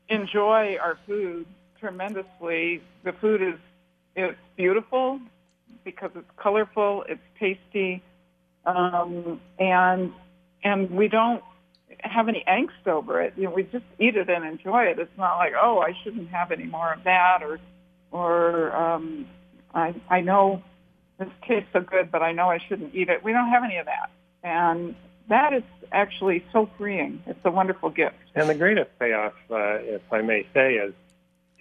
enjoy 0.09 0.77
our 0.81 0.97
food 1.07 1.45
tremendously. 1.79 2.81
The 3.03 3.13
food 3.13 3.41
is 3.41 3.55
it's 4.15 4.37
beautiful 4.57 5.19
because 5.83 6.11
it's 6.15 6.29
colorful, 6.37 7.05
it's 7.07 7.21
tasty, 7.39 8.03
um, 8.65 9.39
and 9.57 10.11
and 10.63 10.91
we 10.91 11.07
don't 11.07 11.43
have 12.01 12.27
any 12.27 12.43
angst 12.47 12.87
over 12.87 13.21
it. 13.21 13.33
You 13.37 13.45
know, 13.45 13.51
we 13.51 13.63
just 13.63 13.85
eat 13.97 14.15
it 14.15 14.29
and 14.29 14.45
enjoy 14.45 14.83
it. 14.83 14.99
It's 14.99 15.17
not 15.17 15.37
like, 15.37 15.53
oh, 15.59 15.79
I 15.79 15.93
shouldn't 16.03 16.29
have 16.29 16.51
any 16.51 16.65
more 16.65 16.93
of 16.93 17.03
that, 17.05 17.39
or 17.41 17.59
or 18.11 18.75
um, 18.75 19.27
I 19.73 19.95
I 20.09 20.21
know 20.21 20.63
this 21.19 21.29
tastes 21.47 21.69
so 21.73 21.81
good, 21.81 22.11
but 22.11 22.23
I 22.23 22.31
know 22.31 22.49
I 22.49 22.59
shouldn't 22.59 22.95
eat 22.95 23.09
it. 23.09 23.23
We 23.23 23.33
don't 23.33 23.49
have 23.49 23.63
any 23.63 23.77
of 23.77 23.85
that. 23.85 24.09
And 24.41 24.95
that 25.27 25.53
is 25.53 25.63
actually 25.91 26.43
so 26.51 26.69
freeing. 26.77 27.21
It's 27.27 27.39
a 27.43 27.51
wonderful 27.51 27.89
gift. 27.89 28.15
And 28.35 28.49
the 28.49 28.55
greatest 28.55 28.89
payoff, 28.99 29.33
uh, 29.51 29.75
if 29.79 30.01
I 30.11 30.21
may 30.21 30.47
say, 30.53 30.75
is 30.75 30.93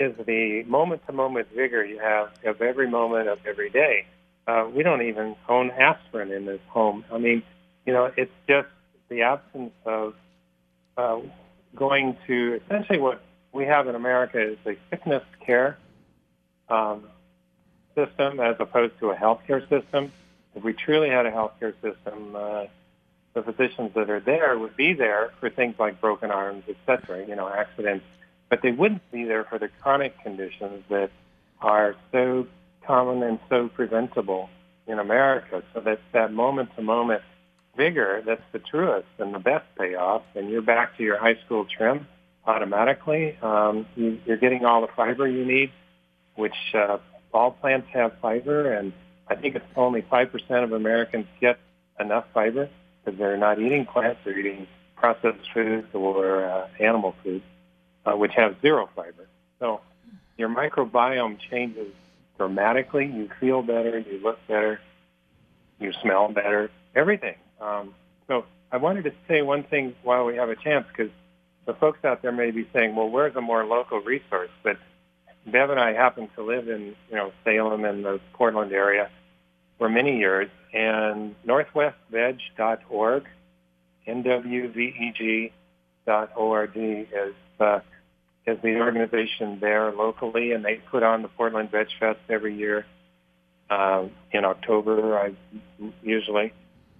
is 0.01 0.15
the 0.27 0.63
moment-to-moment 0.69 1.49
vigor 1.57 1.85
you 1.85 1.99
have 1.99 2.31
of 2.45 2.63
every 2.63 2.89
moment 2.89 3.29
of 3.29 3.41
every 3.45 3.69
day. 3.69 4.07
Uh, 4.47 4.69
we 4.73 4.85
don't 4.85 5.03
even 5.03 5.35
own 5.49 5.73
aspirin 5.73 6.31
in 6.31 6.47
this 6.47 6.61
home. 6.69 7.05
I 7.13 7.19
mean, 7.19 7.43
you 7.85 7.93
know, 7.93 8.09
it's 8.17 8.33
just 8.49 8.69
the 9.09 9.23
absence 9.23 9.73
of 9.85 10.15
uh, 10.97 11.19
going 11.75 12.17
to 12.29 12.61
essentially 12.65 13.01
what 13.01 13.21
we 13.53 13.65
have 13.65 13.89
in 13.89 13.97
America 13.97 14.41
is 14.41 14.59
a 14.67 14.77
sickness 14.89 15.25
care 15.45 15.77
um, 16.69 17.03
system 17.99 18.31
as 18.51 18.57
opposed 18.67 18.95
to 19.01 19.07
a 19.15 19.17
healthcare 19.25 19.63
system. 19.75 20.03
If 20.57 20.63
we 20.69 20.73
truly 20.87 21.11
had 21.17 21.25
a 21.31 21.33
healthcare 21.41 21.75
system, 21.87 22.19
uh, 22.35 22.65
the 23.35 23.43
physicians 23.49 23.91
that 23.97 24.09
are 24.17 24.23
there 24.33 24.59
would 24.63 24.77
be 24.77 24.91
there 25.05 25.25
for 25.39 25.49
things 25.59 25.75
like 25.85 25.95
broken 26.07 26.31
arms, 26.43 26.65
et 26.69 26.79
cetera, 26.87 27.19
you 27.31 27.37
know, 27.39 27.49
accidents, 27.63 28.05
but 28.51 28.59
they 28.65 28.73
wouldn't 28.81 29.05
be 29.13 29.23
there 29.33 29.45
for 29.51 29.59
the 29.59 29.69
chronic 29.81 30.13
conditions 30.27 30.79
that 30.95 31.11
are 31.61 31.91
so 32.13 32.47
common 32.91 33.23
and 33.29 33.39
so 33.51 33.59
preventable 33.79 34.49
in 34.87 34.99
America. 34.99 35.63
So 35.73 35.81
that's 35.81 36.07
that 36.13 36.31
moment-to-moment 36.33 37.23
vigor 37.77 38.23
that's 38.29 38.49
the 38.55 38.59
truest 38.71 39.13
and 39.19 39.31
the 39.39 39.45
best 39.53 39.67
payoff. 39.79 40.23
And 40.35 40.45
you're 40.51 40.69
back 40.77 40.97
to 40.97 41.03
your 41.09 41.19
high 41.27 41.39
school 41.45 41.65
trim 41.77 42.07
automatically. 42.47 43.37
Um, 43.51 43.87
you, 43.95 44.19
you're 44.27 44.43
getting 44.47 44.65
all 44.65 44.81
the 44.87 44.93
fiber 45.01 45.27
you 45.29 45.45
need, 45.45 45.71
which 46.43 46.59
uh, 46.75 46.99
all 47.33 47.51
plants 47.51 47.89
have 47.93 48.13
fiber, 48.21 48.73
and 48.73 48.93
I 49.29 49.35
think 49.35 49.55
it's 49.57 49.65
only 49.77 50.03
5% 50.03 50.65
of 50.65 50.73
Americans 50.73 51.27
get 51.41 51.59
enough 52.01 52.25
fiber 52.33 52.69
because 53.05 53.19
they're 53.19 53.37
not 53.37 53.61
eating 53.61 53.87
plants, 53.87 54.21
they're 54.25 54.39
eating 54.39 54.67
processed 54.97 55.51
foods 55.53 55.87
or 55.95 56.45
uh, 56.45 56.69
animal 56.81 57.15
foods, 57.23 57.45
uh, 58.05 58.17
which 58.17 58.33
have 58.35 58.57
zero 58.61 58.89
fiber. 58.95 59.29
So 59.59 59.81
your 60.37 60.49
microbiome 60.49 61.39
changes 61.39 61.93
dramatically. 62.39 63.07
You 63.07 63.29
feel 63.41 63.63
better, 63.63 63.99
you 63.99 64.21
look 64.23 64.39
better, 64.47 64.81
you 65.79 65.93
smell 66.01 66.29
better, 66.29 66.71
everything. 66.95 67.35
Um, 67.61 67.95
so 68.27 68.45
I 68.73 68.79
wanted 68.79 69.05
to 69.05 69.13
say 69.27 69.43
one 69.43 69.65
thing 69.65 69.95
while 70.03 70.25
we 70.25 70.37
have 70.37 70.49
a 70.49 70.57
chance 70.57 70.87
because 70.89 71.13
the 71.67 71.75
folks 71.75 72.05
out 72.05 72.23
there 72.23 72.33
may 72.33 72.51
be 72.51 72.67
saying, 72.73 72.97
well, 72.97 73.11
where's 73.11 73.37
a 73.37 73.41
more 73.41 73.65
local 73.65 74.01
resource? 74.01 74.51
But 74.63 74.79
Bev 75.51 75.71
and 75.71 75.81
I 75.81 75.93
happen 75.93 76.29
to 76.37 76.43
live 76.43 76.69
in, 76.69 76.95
you 77.11 77.17
know, 77.17 77.33
Salem 77.45 77.85
and 77.85 78.05
the 78.05 78.21
Portland 78.35 78.73
area 78.73 79.11
for 79.79 79.89
many 79.89 80.19
years, 80.19 80.51
and 80.73 81.35
northwestveg.org, 81.47 83.25
nwveg.org 84.07 85.53
is 86.77 87.35
uh, 87.61 87.81
is 88.47 88.59
the 88.63 88.77
organization 88.77 89.59
there 89.61 89.93
locally, 89.93 90.53
and 90.53 90.65
they 90.65 90.77
put 90.91 91.03
on 91.03 91.23
the 91.23 91.29
Portland 91.29 91.71
Veg 91.71 91.89
Fest 92.01 92.21
every 92.29 92.57
year 92.57 92.87
uh, 93.69 94.07
in 94.33 94.45
October, 94.45 95.19
I, 95.19 95.35
usually, 96.03 96.53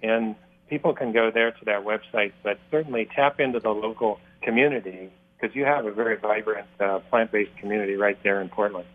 and 0.03 0.35
people 0.69 0.93
can 0.93 1.13
go 1.13 1.31
there 1.31 1.53
to 1.53 1.65
that 1.65 1.85
website, 1.85 2.33
but 2.43 2.59
certainly 2.71 3.09
tap 3.15 3.41
into 3.41 3.61
the 3.61 3.71
local 3.71 4.21
community 4.43 5.11
because 5.39 5.55
you 5.55 5.65
have 5.65 5.87
a 5.87 5.93
very 5.93 6.17
vibrant 6.17 6.67
uh, 6.81 6.99
plant-based 7.11 7.57
community 7.57 7.95
right 7.95 8.19
there 8.23 8.41
in 8.41 8.49
Portland. 8.49 8.87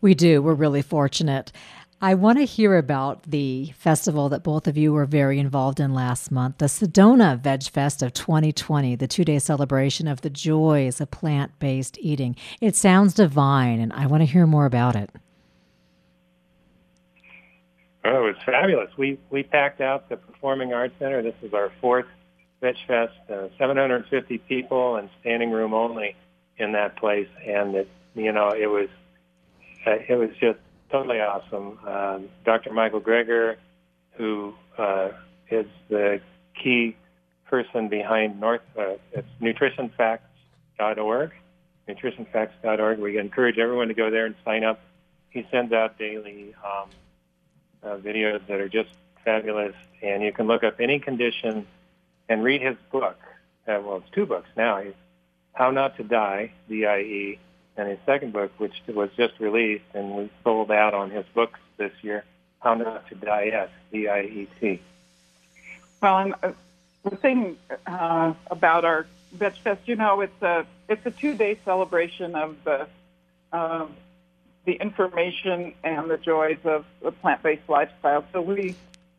We 0.00 0.14
do. 0.14 0.42
We're 0.42 0.54
really 0.54 0.82
fortunate. 0.82 1.52
I 2.00 2.12
want 2.12 2.38
to 2.38 2.44
hear 2.44 2.76
about 2.76 3.22
the 3.22 3.72
festival 3.78 4.28
that 4.28 4.42
both 4.42 4.66
of 4.66 4.76
you 4.76 4.92
were 4.92 5.06
very 5.06 5.38
involved 5.38 5.80
in 5.80 5.94
last 5.94 6.30
month, 6.30 6.58
the 6.58 6.66
Sedona 6.66 7.40
Veg 7.40 7.62
Fest 7.62 8.02
of 8.02 8.12
2020, 8.12 8.96
the 8.96 9.06
two 9.06 9.24
day 9.24 9.38
celebration 9.38 10.06
of 10.06 10.20
the 10.20 10.28
joys 10.28 11.00
of 11.00 11.10
plant 11.10 11.58
based 11.58 11.96
eating. 11.98 12.36
It 12.60 12.76
sounds 12.76 13.14
divine, 13.14 13.80
and 13.80 13.94
I 13.94 14.06
want 14.06 14.20
to 14.20 14.26
hear 14.26 14.46
more 14.46 14.66
about 14.66 14.94
it. 14.94 15.10
Oh, 18.04 18.26
it 18.26 18.34
was 18.34 18.36
fabulous. 18.44 18.90
We 18.98 19.18
we 19.30 19.42
packed 19.42 19.80
out 19.80 20.10
the 20.10 20.18
Performing 20.18 20.74
Arts 20.74 20.94
Center. 20.98 21.22
This 21.22 21.34
is 21.42 21.54
our 21.54 21.72
fourth 21.80 22.06
Veg 22.60 22.76
Fest. 22.86 23.12
Uh, 23.30 23.48
750 23.58 24.38
people 24.38 24.96
and 24.96 25.08
standing 25.20 25.50
room 25.50 25.74
only 25.74 26.16
in 26.58 26.72
that 26.72 26.96
place, 26.96 27.28
and 27.46 27.74
it 27.74 27.88
you 28.14 28.32
know 28.32 28.50
it 28.50 28.66
was 28.66 28.88
uh, 29.86 29.96
it 30.08 30.16
was 30.16 30.30
just 30.40 30.58
totally 30.90 31.20
awesome. 31.20 31.78
Um, 31.86 32.28
Dr. 32.44 32.72
Michael 32.72 33.00
Greger, 33.00 33.56
who 34.12 34.54
uh, 34.78 35.10
is 35.50 35.66
the 35.88 36.20
key 36.62 36.96
person 37.44 37.88
behind 37.88 38.40
North, 38.40 38.62
uh, 38.78 38.94
it's 39.12 39.28
nutritionfacts.org, 39.40 41.32
nutritionfacts.org. 41.88 42.98
We 42.98 43.18
encourage 43.18 43.58
everyone 43.58 43.88
to 43.88 43.94
go 43.94 44.10
there 44.10 44.26
and 44.26 44.34
sign 44.44 44.64
up. 44.64 44.80
He 45.30 45.46
sends 45.50 45.72
out 45.72 45.98
daily 45.98 46.54
um, 46.64 46.88
uh, 47.82 47.96
videos 47.98 48.46
that 48.48 48.60
are 48.60 48.68
just 48.68 48.90
fabulous, 49.24 49.74
and 50.02 50.22
you 50.22 50.32
can 50.32 50.46
look 50.46 50.64
up 50.64 50.80
any 50.80 50.98
condition 50.98 51.66
and 52.28 52.42
read 52.42 52.62
his 52.62 52.76
book. 52.90 53.18
Uh, 53.66 53.80
well, 53.84 53.96
it's 53.98 54.10
two 54.10 54.26
books 54.26 54.48
now. 54.56 54.80
He's 54.80 54.94
How 55.52 55.70
Not 55.70 55.96
to 55.96 56.04
Die, 56.04 56.52
D-I-E, 56.68 57.38
and 57.76 57.88
his 57.88 57.98
second 58.06 58.32
book, 58.32 58.52
which 58.58 58.74
was 58.88 59.10
just 59.16 59.38
released 59.38 59.84
and 59.94 60.16
we 60.16 60.30
sold 60.44 60.70
out 60.70 60.94
on 60.94 61.10
his 61.10 61.24
books 61.34 61.58
this 61.76 61.92
year, 62.02 62.24
How 62.60 62.74
Not 62.74 63.08
to 63.08 63.14
Diet, 63.14 63.70
D-I-E-T. 63.92 64.80
Well, 66.00 66.18
and 66.18 66.34
uh, 66.42 66.52
the 67.04 67.16
thing 67.16 67.56
uh, 67.86 68.34
about 68.50 68.84
our 68.84 69.06
Veg 69.32 69.54
Fest, 69.58 69.80
you 69.86 69.96
know, 69.96 70.20
it's 70.20 70.42
a 70.42 70.66
it's 70.88 71.04
a 71.04 71.10
two 71.10 71.34
day 71.34 71.58
celebration 71.64 72.34
of 72.34 72.56
the 72.64 72.86
the 74.66 74.74
information 74.74 75.72
and 75.82 76.10
the 76.10 76.18
joys 76.18 76.58
of 76.64 76.84
a 77.02 77.12
plant 77.12 77.42
based 77.42 77.68
lifestyle. 77.68 78.24
So 78.32 78.42
we 78.42 78.74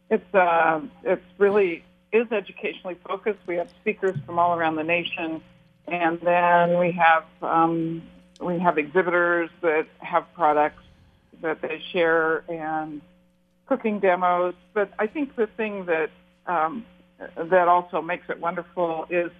it's 0.09 0.35
uh, 0.35 0.81
it's 1.03 1.25
really 1.37 1.83
is 2.11 2.31
educationally 2.31 2.97
focused. 3.07 3.39
We 3.47 3.55
have 3.55 3.69
speakers 3.81 4.15
from 4.25 4.39
all 4.39 4.57
around 4.57 4.75
the 4.75 4.83
nation, 4.83 5.41
and 5.87 6.19
then 6.21 6.79
we 6.79 6.91
have 6.93 7.25
um, 7.41 8.03
we 8.41 8.59
have 8.59 8.77
exhibitors 8.77 9.49
that 9.61 9.87
have 9.99 10.25
products 10.33 10.83
that 11.41 11.61
they 11.61 11.81
share 11.91 12.43
and 12.49 13.01
cooking 13.67 13.99
demos. 13.99 14.55
But 14.73 14.91
I 14.99 15.07
think 15.07 15.35
the 15.35 15.47
thing 15.47 15.85
that 15.85 16.09
um, 16.45 16.85
that 17.35 17.67
also 17.67 18.01
makes 18.01 18.29
it 18.29 18.39
wonderful 18.39 19.05
is 19.09 19.31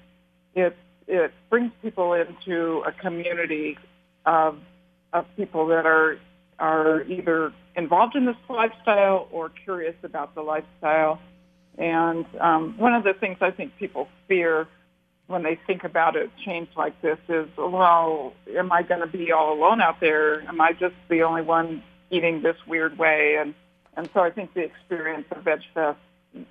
it 0.55 0.75
it 1.07 1.33
brings 1.50 1.71
people 1.81 2.13
into 2.13 2.83
a 2.86 2.91
community 2.91 3.77
of 4.25 4.59
of 5.13 5.25
people 5.36 5.67
that 5.67 5.86
are 5.86 6.17
are 6.59 7.03
either 7.03 7.53
involved 7.75 8.15
in 8.15 8.25
this 8.25 8.36
lifestyle 8.50 9.27
or 9.31 9.50
curious 9.50 9.95
about 10.03 10.33
the 10.36 10.41
lifestyle. 10.41 11.19
And 11.77 12.25
um, 12.39 12.77
one 12.77 12.93
of 12.93 13.03
the 13.03 13.13
things 13.13 13.38
I 13.41 13.51
think 13.51 13.77
people 13.77 14.07
fear 14.27 14.67
when 15.27 15.43
they 15.43 15.60
think 15.67 15.84
about 15.84 16.15
a 16.15 16.29
change 16.46 16.69
like 16.75 17.00
this 17.01 17.19
is, 17.27 17.48
well, 17.57 18.34
am 18.55 18.72
I 18.72 18.81
going 18.81 19.01
to 19.01 19.07
be 19.07 19.31
all 19.31 19.53
alone 19.53 19.81
out 19.81 20.00
there? 20.00 20.41
Am 20.48 20.60
I 20.62 20.72
just 20.72 20.96
the 21.10 21.24
only 21.24 21.41
one 21.41 21.84
eating 22.10 22.41
this 22.41 22.55
weird 22.65 22.98
way? 22.98 23.38
And 23.39 23.53
and 23.96 24.10
so 24.13 24.22
I 24.22 24.29
think 24.29 24.53
the 24.53 24.62
experience 24.62 25.25
of 25.31 25.43
VegFest, 25.43 25.96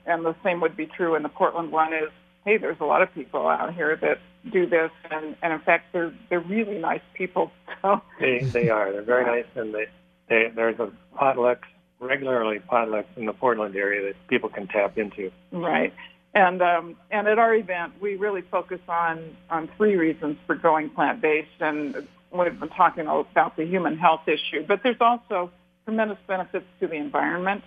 and 0.04 0.24
the 0.24 0.34
same 0.42 0.60
would 0.60 0.76
be 0.76 0.86
true 0.86 1.14
in 1.14 1.22
the 1.22 1.28
Portland 1.28 1.70
one, 1.70 1.94
is 1.94 2.10
hey, 2.44 2.56
there's 2.56 2.80
a 2.80 2.84
lot 2.84 3.02
of 3.02 3.12
people 3.14 3.46
out 3.46 3.72
here 3.74 3.96
that 3.96 4.18
do 4.52 4.66
this, 4.66 4.90
and, 5.10 5.36
and 5.42 5.52
in 5.52 5.60
fact, 5.60 5.92
they're 5.92 6.12
they're 6.28 6.40
really 6.40 6.78
nice 6.78 7.02
people. 7.14 7.50
They 8.18 8.40
they 8.40 8.68
are. 8.68 8.90
They're 8.90 9.02
very 9.02 9.24
nice, 9.24 9.46
and 9.54 9.72
they, 9.72 9.86
they 10.28 10.50
there's 10.52 10.78
a 10.80 10.90
potlucks 11.16 11.68
regularly 12.00 12.58
potlucks 12.58 13.16
in 13.16 13.26
the 13.26 13.32
Portland 13.32 13.76
area 13.76 14.08
that 14.08 14.28
people 14.28 14.48
can 14.48 14.66
tap 14.66 14.98
into. 14.98 15.30
Right. 15.50 15.94
And 16.34 16.60
um, 16.60 16.96
and 17.10 17.26
at 17.28 17.38
our 17.38 17.54
event, 17.54 17.94
we 18.00 18.16
really 18.16 18.42
focus 18.42 18.80
on 18.88 19.36
on 19.48 19.68
three 19.76 19.96
reasons 19.96 20.36
for 20.46 20.54
going 20.54 20.90
plant 20.90 21.22
based, 21.22 21.60
and 21.60 22.06
we've 22.30 22.60
been 22.60 22.68
talking 22.68 23.06
about 23.06 23.56
the 23.56 23.64
human 23.64 23.96
health 23.96 24.28
issue, 24.28 24.64
but 24.66 24.82
there's 24.82 25.00
also 25.00 25.50
tremendous 25.84 26.18
benefits 26.26 26.66
to 26.80 26.86
the 26.86 26.96
environment. 26.96 27.64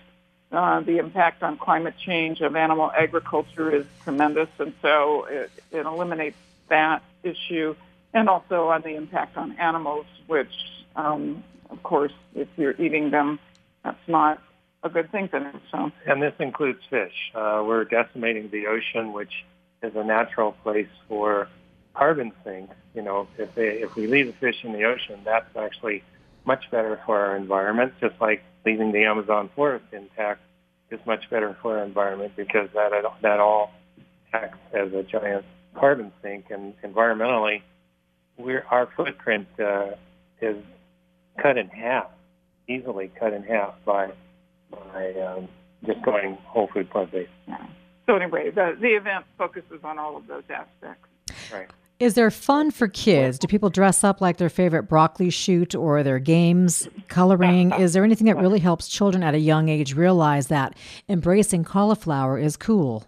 Uh, 0.52 0.80
the 0.80 0.98
impact 0.98 1.42
on 1.42 1.56
climate 1.56 1.94
change 1.98 2.40
of 2.40 2.56
animal 2.56 2.90
agriculture 2.90 3.74
is 3.74 3.86
tremendous, 4.02 4.48
and 4.58 4.72
so 4.82 5.24
it, 5.24 5.50
it 5.70 5.86
eliminates 5.86 6.36
that 6.68 7.02
issue, 7.22 7.74
and 8.12 8.28
also 8.28 8.68
on 8.68 8.82
the 8.82 8.94
impact 8.96 9.36
on 9.36 9.52
animals, 9.58 10.06
which, 10.26 10.52
um, 10.96 11.44
of 11.70 11.82
course, 11.82 12.12
if 12.34 12.48
you're 12.56 12.74
eating 12.80 13.10
them, 13.10 13.38
that's 13.84 14.08
not 14.08 14.42
a 14.82 14.88
good 14.88 15.10
thing 15.10 15.28
for 15.28 15.40
them. 15.40 15.60
So, 15.70 15.90
and 16.06 16.22
this 16.22 16.34
includes 16.38 16.80
fish. 16.88 17.12
Uh, 17.34 17.62
we're 17.66 17.84
decimating 17.84 18.50
the 18.50 18.66
ocean, 18.66 19.12
which 19.12 19.44
is 19.82 19.92
a 19.94 20.04
natural 20.04 20.52
place 20.52 20.88
for 21.08 21.48
carbon 21.94 22.32
sinks. 22.44 22.74
You 22.94 23.02
know, 23.02 23.28
if 23.38 23.54
they 23.54 23.82
if 23.82 23.94
we 23.94 24.06
leave 24.06 24.26
the 24.26 24.32
fish 24.34 24.56
in 24.64 24.72
the 24.72 24.84
ocean, 24.84 25.20
that's 25.24 25.56
actually 25.56 26.02
much 26.44 26.70
better 26.70 27.00
for 27.06 27.18
our 27.18 27.36
environment. 27.36 27.92
Just 28.00 28.14
like 28.20 28.42
leaving 28.64 28.92
the 28.92 29.04
Amazon 29.04 29.50
forest 29.54 29.84
intact 29.92 30.40
is 30.90 31.00
much 31.06 31.28
better 31.30 31.56
for 31.62 31.78
our 31.78 31.84
environment 31.84 32.32
because 32.36 32.68
that 32.74 32.92
that 33.22 33.40
all 33.40 33.72
acts 34.32 34.58
as 34.72 34.92
a 34.92 35.02
giant 35.02 35.44
carbon 35.74 36.12
sink, 36.22 36.46
and 36.50 36.74
environmentally, 36.82 37.62
we're 38.36 38.64
our 38.70 38.88
footprint 38.96 39.46
uh, 39.58 39.90
is 40.40 40.56
cut 41.40 41.56
in 41.56 41.68
half, 41.68 42.10
easily 42.70 43.10
cut 43.18 43.32
in 43.32 43.42
half 43.42 43.74
by 43.84 44.10
by 44.70 45.12
um, 45.14 45.48
just 45.84 46.02
going 46.02 46.38
whole 46.44 46.68
food 46.72 46.90
plant 46.90 47.10
based. 47.10 47.30
Yeah. 47.48 47.66
So 48.06 48.16
anyway, 48.16 48.50
the 48.50 48.76
the 48.80 48.88
event 48.88 49.24
focuses 49.38 49.80
on 49.84 49.98
all 49.98 50.16
of 50.16 50.26
those 50.26 50.44
aspects. 50.50 51.08
Right. 51.52 51.68
Is 51.98 52.14
there 52.14 52.30
fun 52.30 52.70
for 52.70 52.88
kids? 52.88 53.38
Do 53.38 53.46
people 53.46 53.68
dress 53.68 54.02
up 54.02 54.22
like 54.22 54.38
their 54.38 54.48
favorite 54.48 54.84
broccoli 54.84 55.28
shoot 55.28 55.74
or 55.74 56.02
their 56.02 56.18
games, 56.18 56.88
coloring? 57.08 57.72
Is 57.78 57.92
there 57.92 58.04
anything 58.04 58.26
that 58.26 58.38
really 58.38 58.58
helps 58.58 58.88
children 58.88 59.22
at 59.22 59.34
a 59.34 59.38
young 59.38 59.68
age 59.68 59.94
realize 59.94 60.46
that 60.46 60.76
embracing 61.10 61.62
cauliflower 61.62 62.38
is 62.38 62.56
cool? 62.56 63.04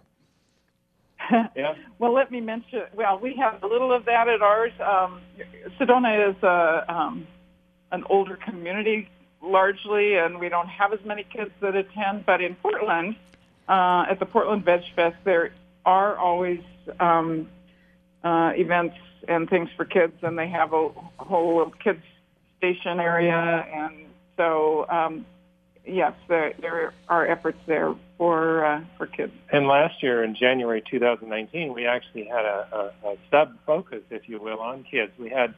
yeah. 1.55 1.73
well, 1.97 2.13
let 2.13 2.29
me 2.29 2.39
mention. 2.39 2.83
Well, 2.93 3.19
we 3.19 3.35
have 3.41 3.63
a 3.63 3.67
little 3.67 3.91
of 3.91 4.05
that 4.05 4.27
at 4.27 4.43
ours. 4.43 4.73
Um, 4.79 5.21
Sedona 5.79 6.29
is 6.29 6.43
a 6.43 6.85
um, 6.87 7.25
an 7.91 8.03
older 8.09 8.37
community 8.37 9.09
largely, 9.43 10.15
and 10.15 10.39
we 10.39 10.49
don't 10.49 10.69
have 10.69 10.93
as 10.93 10.99
many 11.05 11.23
kids 11.23 11.51
that 11.59 11.75
attend. 11.75 12.25
But 12.25 12.41
in 12.41 12.55
Portland, 12.55 13.15
uh, 13.67 14.05
at 14.09 14.19
the 14.19 14.25
Portland 14.25 14.65
Veg 14.65 14.81
Fest, 14.95 15.17
there 15.23 15.51
are 15.85 16.17
always 16.17 16.61
um, 16.99 17.49
uh, 18.23 18.53
events 18.55 18.95
and 19.27 19.49
things 19.49 19.69
for 19.75 19.85
kids, 19.85 20.13
and 20.21 20.37
they 20.37 20.47
have 20.47 20.73
a 20.73 20.89
whole 21.17 21.71
kids 21.83 22.01
station 22.57 22.99
area, 22.99 23.65
and 23.73 24.05
so 24.37 24.85
um, 24.89 25.25
yes, 25.85 26.13
there, 26.27 26.53
there 26.59 26.93
are 27.09 27.27
efforts 27.27 27.59
there 27.67 27.93
for 28.17 28.65
uh, 28.65 28.81
for 28.97 29.07
kids. 29.07 29.33
And 29.51 29.67
last 29.67 30.01
year, 30.01 30.23
in 30.23 30.35
January 30.35 30.81
2019, 30.89 31.73
we 31.73 31.85
actually 31.85 32.25
had 32.25 32.45
a, 32.45 32.91
a, 33.03 33.09
a 33.09 33.15
sub 33.29 33.57
focus, 33.65 34.01
if 34.09 34.27
you 34.27 34.39
will, 34.41 34.59
on 34.59 34.85
kids. 34.89 35.11
We 35.17 35.29
had 35.29 35.53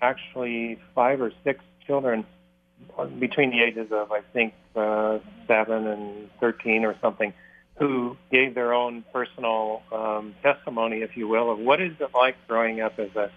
actually 0.00 0.78
five 0.94 1.20
or 1.20 1.32
six 1.44 1.60
children 1.86 2.26
between 3.18 3.50
the 3.50 3.62
ages 3.62 3.92
of 3.92 4.12
I 4.12 4.20
think 4.32 4.54
uh, 4.74 5.18
seven 5.46 5.86
and 5.86 6.30
13 6.40 6.84
or 6.84 6.96
something 7.00 7.32
who 7.78 8.16
gave 8.30 8.54
their 8.54 8.72
own 8.72 9.04
personal 9.12 9.82
um, 9.92 10.34
testimony, 10.42 11.02
if 11.02 11.16
you 11.16 11.28
will, 11.28 11.50
of 11.50 11.58
what 11.58 11.80
is 11.80 11.92
it 12.00 12.10
like 12.14 12.36
growing 12.48 12.80
up 12.80 12.98
as 12.98 13.14
a 13.16 13.30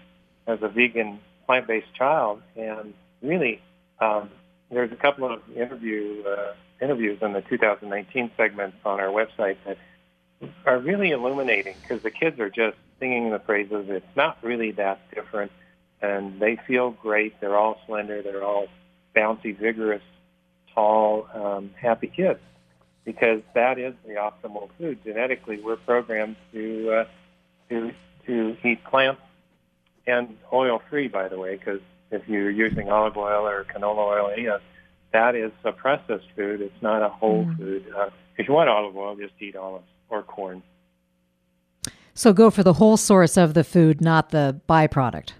as 0.46 0.58
a 0.62 0.68
vegan 0.68 1.20
plant-based 1.46 1.92
child. 1.94 2.42
And 2.56 2.94
really, 3.22 3.60
um, 4.00 4.30
there's 4.70 4.92
a 4.92 4.96
couple 4.96 5.32
of 5.32 5.42
interview 5.54 6.22
uh, 6.24 6.54
interviews 6.80 7.18
in 7.20 7.32
the 7.32 7.42
2019 7.42 8.30
segments 8.36 8.76
on 8.84 9.00
our 9.00 9.08
website 9.08 9.56
that 9.66 9.76
are 10.64 10.78
really 10.78 11.10
illuminating 11.10 11.74
because 11.82 12.02
the 12.02 12.10
kids 12.10 12.40
are 12.40 12.48
just 12.48 12.76
singing 12.98 13.30
the 13.30 13.38
praises. 13.38 13.86
It's 13.88 14.16
not 14.16 14.38
really 14.42 14.72
that 14.72 15.00
different, 15.14 15.52
and 16.00 16.40
they 16.40 16.58
feel 16.66 16.90
great. 16.90 17.40
They're 17.40 17.56
all 17.56 17.78
slender. 17.86 18.22
They're 18.22 18.44
all 18.44 18.68
bouncy, 19.14 19.58
vigorous, 19.58 20.02
tall, 20.74 21.26
um, 21.34 21.70
happy 21.80 22.06
kids 22.06 22.40
because 23.04 23.42
that 23.54 23.78
is 23.78 23.94
the 24.06 24.14
optimal 24.14 24.68
food. 24.78 24.98
Genetically, 25.04 25.60
we're 25.60 25.76
programmed 25.76 26.36
to 26.52 26.90
uh, 26.90 27.04
to 27.68 27.92
to 28.26 28.56
eat 28.64 28.84
plants 28.84 29.22
and 30.06 30.36
oil 30.52 30.82
free, 30.90 31.08
by 31.08 31.28
the 31.28 31.38
way, 31.38 31.56
because 31.56 31.80
if 32.10 32.28
you're 32.28 32.50
using 32.50 32.90
olive 32.90 33.16
oil 33.16 33.46
or 33.46 33.64
canola 33.64 34.22
oil, 34.24 34.58
that 35.12 35.34
is 35.34 35.52
a 35.64 35.72
processed 35.72 36.26
food. 36.36 36.60
It's 36.60 36.82
not 36.82 37.02
a 37.02 37.08
whole 37.08 37.44
mm. 37.44 37.56
food. 37.56 37.86
Uh, 37.96 38.10
if 38.36 38.48
you 38.48 38.54
want 38.54 38.68
olive 38.68 38.96
oil, 38.96 39.16
just 39.16 39.34
eat 39.40 39.56
olives 39.56 39.86
or 40.08 40.22
corn. 40.22 40.62
So 42.14 42.32
go 42.32 42.50
for 42.50 42.62
the 42.62 42.74
whole 42.74 42.96
source 42.96 43.36
of 43.36 43.54
the 43.54 43.64
food, 43.64 44.00
not 44.00 44.30
the 44.30 44.60
byproduct. 44.68 45.32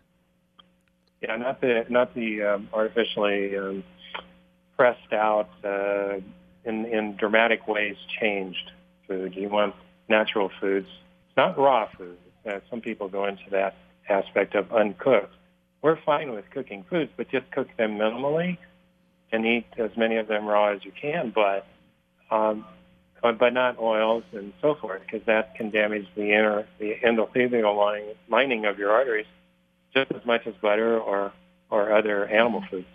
Yeah, 1.21 1.37
not 1.37 1.61
the 1.61 1.85
not 1.89 2.15
the 2.15 2.43
um, 2.43 2.69
artificially 2.73 3.57
um, 3.57 3.85
pressed 4.77 5.13
out 5.13 5.51
uh, 5.63 6.17
in, 6.65 6.87
in 6.87 7.17
dramatic 7.17 7.69
ways 7.69 7.97
changed 8.21 8.71
food. 9.07 9.35
You 9.35 9.49
want 9.49 9.75
natural 10.09 10.51
foods. 10.61 10.89
Not 11.37 11.59
raw 11.59 11.89
food. 11.97 12.17
Uh, 12.49 12.61
some 12.71 12.81
people 12.81 13.09
go 13.09 13.27
into 13.27 13.51
that 13.51 13.77
aspect 14.09 14.55
of 14.55 14.73
uncooked. 14.73 15.35
We're 15.83 15.99
fine 16.05 16.33
with 16.33 16.45
cooking 16.51 16.85
foods, 16.89 17.11
but 17.17 17.29
just 17.31 17.51
cook 17.51 17.69
them 17.77 17.99
minimally 17.99 18.59
and 19.33 19.47
eat 19.47 19.67
as 19.79 19.91
many 19.97 20.17
of 20.17 20.27
them 20.27 20.47
raw 20.47 20.69
as 20.73 20.85
you 20.85 20.93
can, 20.99 21.33
but 21.35 21.67
um, 22.31 22.65
but, 23.23 23.53
not 23.53 23.79
oils 23.79 24.25
and 24.33 24.53
so 24.63 24.77
forth, 24.77 25.03
because 25.03 25.27
that 25.27 25.55
can 25.55 25.69
damage 25.71 26.07
the 26.17 26.33
inner 26.33 26.67
the 26.79 26.95
endothelial 27.05 28.15
lining 28.31 28.65
of 28.65 28.79
your 28.79 28.93
arteries 28.93 29.27
just 29.95 30.13
as 30.13 30.25
much 30.25 30.47
as 30.47 30.55
butter 30.63 30.99
or 30.99 31.33
or 31.71 31.93
other 31.93 32.27
animal 32.27 32.65
foods. 32.71 32.87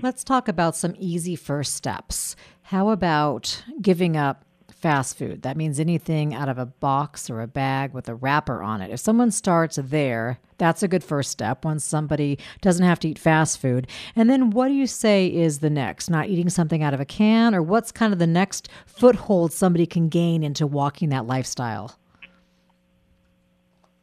Let's 0.00 0.24
talk 0.24 0.48
about 0.48 0.76
some 0.76 0.94
easy 0.98 1.36
first 1.36 1.74
steps. 1.74 2.36
How 2.62 2.90
about 2.90 3.64
giving 3.82 4.16
up 4.16 4.44
fast 4.70 5.18
food? 5.18 5.42
That 5.42 5.56
means 5.56 5.80
anything 5.80 6.32
out 6.32 6.48
of 6.48 6.56
a 6.56 6.66
box 6.66 7.28
or 7.28 7.40
a 7.40 7.48
bag 7.48 7.92
with 7.92 8.08
a 8.08 8.14
wrapper 8.14 8.62
on 8.62 8.80
it. 8.80 8.92
If 8.92 9.00
someone 9.00 9.30
starts 9.32 9.76
there, 9.82 10.38
that's 10.56 10.82
a 10.82 10.88
good 10.88 11.02
first 11.02 11.30
step 11.30 11.64
once 11.64 11.84
somebody 11.84 12.38
doesn't 12.60 12.84
have 12.84 13.00
to 13.00 13.08
eat 13.08 13.18
fast 13.18 13.58
food. 13.58 13.88
And 14.14 14.30
then 14.30 14.50
what 14.50 14.68
do 14.68 14.74
you 14.74 14.86
say 14.86 15.26
is 15.26 15.58
the 15.58 15.70
next? 15.70 16.08
Not 16.10 16.28
eating 16.28 16.48
something 16.48 16.82
out 16.82 16.94
of 16.94 17.00
a 17.00 17.04
can, 17.04 17.54
or 17.54 17.62
what's 17.62 17.90
kind 17.90 18.12
of 18.12 18.18
the 18.18 18.26
next 18.26 18.68
foothold 18.86 19.52
somebody 19.52 19.84
can 19.84 20.08
gain 20.08 20.44
into 20.44 20.66
walking 20.66 21.08
that 21.08 21.26
lifestyle? 21.26 21.98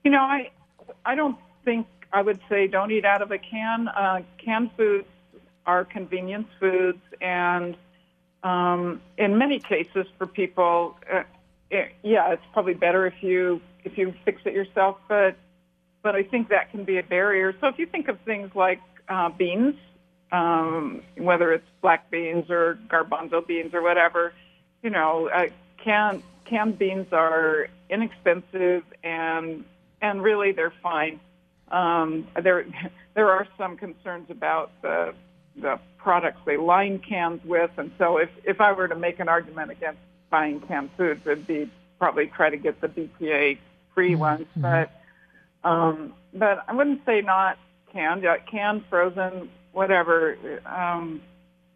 You 0.04 0.12
know, 0.12 0.22
I 0.22 0.52
I 1.06 1.16
don't 1.16 1.38
think 1.66 1.88
I 2.14 2.22
would 2.22 2.40
say 2.48 2.68
don't 2.68 2.92
eat 2.92 3.04
out 3.04 3.22
of 3.22 3.32
a 3.32 3.38
can. 3.38 3.90
Uh, 3.90 4.22
canned 4.38 4.72
foods 4.78 5.08
are 5.66 5.84
convenience 5.84 6.48
foods, 6.60 7.02
and 7.20 7.76
um, 8.44 9.02
in 9.18 9.38
many 9.38 9.60
cases, 9.60 10.06
for 10.18 10.28
people, 10.28 10.98
uh, 11.12 11.24
it, 11.72 11.92
yeah, 12.04 12.32
it's 12.32 12.44
probably 12.54 12.76
better 12.76 13.08
if 13.08 13.22
you 13.22 13.60
if 13.84 13.98
you 13.98 14.14
fix 14.24 14.42
it 14.46 14.54
yourself. 14.54 14.98
But 15.08 15.36
but 16.04 16.16
I 16.16 16.24
think 16.24 16.50
that 16.50 16.72
can 16.72 16.84
be 16.84 17.00
a 17.00 17.04
barrier. 17.04 17.56
So 17.60 17.68
if 17.68 17.80
you 17.80 17.88
think 17.88 18.08
of 18.08 18.20
things 18.22 18.52
like 18.54 18.80
uh, 19.10 19.30
beans, 19.30 19.76
um, 20.32 21.02
whether 21.18 21.52
it's 21.52 21.68
black 21.82 22.12
beans 22.12 22.50
or 22.50 22.78
garbanzo 22.88 23.46
beans 23.46 23.74
or 23.74 23.82
whatever, 23.82 24.34
you 24.84 24.92
know, 24.92 25.28
uh, 25.34 25.48
canned 25.84 26.22
canned 26.46 26.78
beans 26.78 27.08
are 27.12 27.68
inexpensive 27.90 28.84
and 29.04 29.66
and 30.02 30.22
really 30.22 30.52
they're 30.52 30.74
fine. 30.84 31.20
Um, 31.72 32.28
there 32.42 32.66
there 33.16 33.32
are 33.32 33.48
some 33.58 33.78
concerns 33.78 34.30
about 34.30 34.72
the 34.82 35.14
the 35.56 35.80
products 35.98 36.40
they 36.46 36.58
line 36.58 37.00
cans 37.00 37.44
with. 37.46 37.72
And 37.78 37.92
so 37.98 38.18
if, 38.18 38.30
if 38.44 38.62
I 38.62 38.72
were 38.74 38.88
to 38.88 38.96
make 38.96 39.20
an 39.20 39.30
argument 39.30 39.72
against 39.72 40.00
buying 40.30 40.60
canned 40.62 40.90
foods, 40.98 41.22
it'd 41.26 41.48
be 41.48 41.70
probably 41.98 42.28
try 42.28 42.50
to 42.50 42.58
get 42.58 42.82
the 42.82 42.88
BPA 42.88 43.58
free 43.94 44.12
mm-hmm. 44.12 44.20
ones. 44.20 44.48
But, 44.56 44.92
um, 45.64 46.14
but 46.34 46.64
I 46.68 46.74
wouldn't 46.74 47.06
say 47.06 47.22
not 47.22 47.58
canned, 47.92 48.24
yeah, 48.24 48.38
canned, 48.38 48.84
frozen, 48.90 49.50
whatever. 49.72 50.38
Um, 50.66 51.22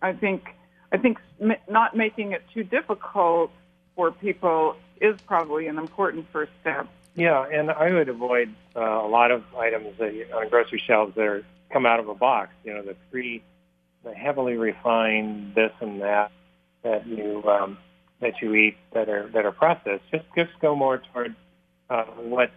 I 0.02 0.14
think, 0.14 0.50
I 0.92 0.98
think 0.98 1.20
not 1.68 1.96
making 1.96 2.34
it 2.34 2.44
too 2.54 2.64
difficult 2.64 3.52
for 3.96 4.12
people 4.12 4.76
is 5.00 5.20
probably 5.22 5.68
an 5.68 5.78
important 5.78 6.28
first 6.32 6.52
step. 6.62 6.88
Yeah, 7.20 7.46
and 7.52 7.70
I 7.70 7.92
would 7.92 8.08
avoid 8.08 8.56
uh, 8.78 8.80
a 8.80 9.10
lot 9.10 9.32
of 9.32 9.44
items 9.54 9.98
that 10.00 10.14
on 10.34 10.48
grocery 10.48 10.82
shelves 10.88 11.16
that 11.16 11.26
are 11.26 11.44
come 11.70 11.86
out 11.86 12.00
of 12.00 12.08
a 12.08 12.16
box. 12.16 12.52
You 12.64 12.74
know, 12.74 12.82
the 12.82 12.96
pre 13.12 13.44
the 14.06 14.14
heavily 14.14 14.56
refined 14.56 15.54
this 15.54 15.74
and 15.82 16.02
that 16.02 16.32
that 16.82 17.06
you 17.06 17.44
um, 17.44 17.78
that 18.22 18.42
you 18.42 18.56
eat 18.56 18.78
that 18.94 19.10
are 19.10 19.30
that 19.34 19.46
are 19.46 19.52
processed. 19.52 20.04
Just 20.10 20.24
just 20.34 20.52
go 20.62 20.78
more 20.78 21.02
toward 21.12 21.36
uh, 21.90 22.06
what 22.06 22.52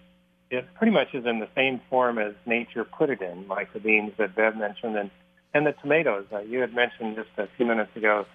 it 0.49 0.65
pretty 0.77 0.93
much 0.93 1.09
is 1.13 1.27
in 1.27 1.41
the 1.41 1.49
same 1.57 1.81
form 1.91 2.19
as 2.19 2.33
nature 2.47 2.85
put 2.85 3.11
it 3.11 3.21
in, 3.21 3.49
like 3.49 3.73
the 3.73 3.81
beans 3.81 4.13
that 4.19 4.37
Bev 4.37 4.57
mentioned, 4.57 4.97
and 4.97 5.11
and 5.55 5.67
the 5.67 5.73
tomatoes. 5.73 6.27
Uh, 6.33 6.39
you 6.39 6.61
had 6.61 6.73
mentioned 6.73 7.17
just 7.17 7.31
a 7.37 7.49
few 7.57 7.67
minutes 7.67 7.91
ago. 7.97 8.27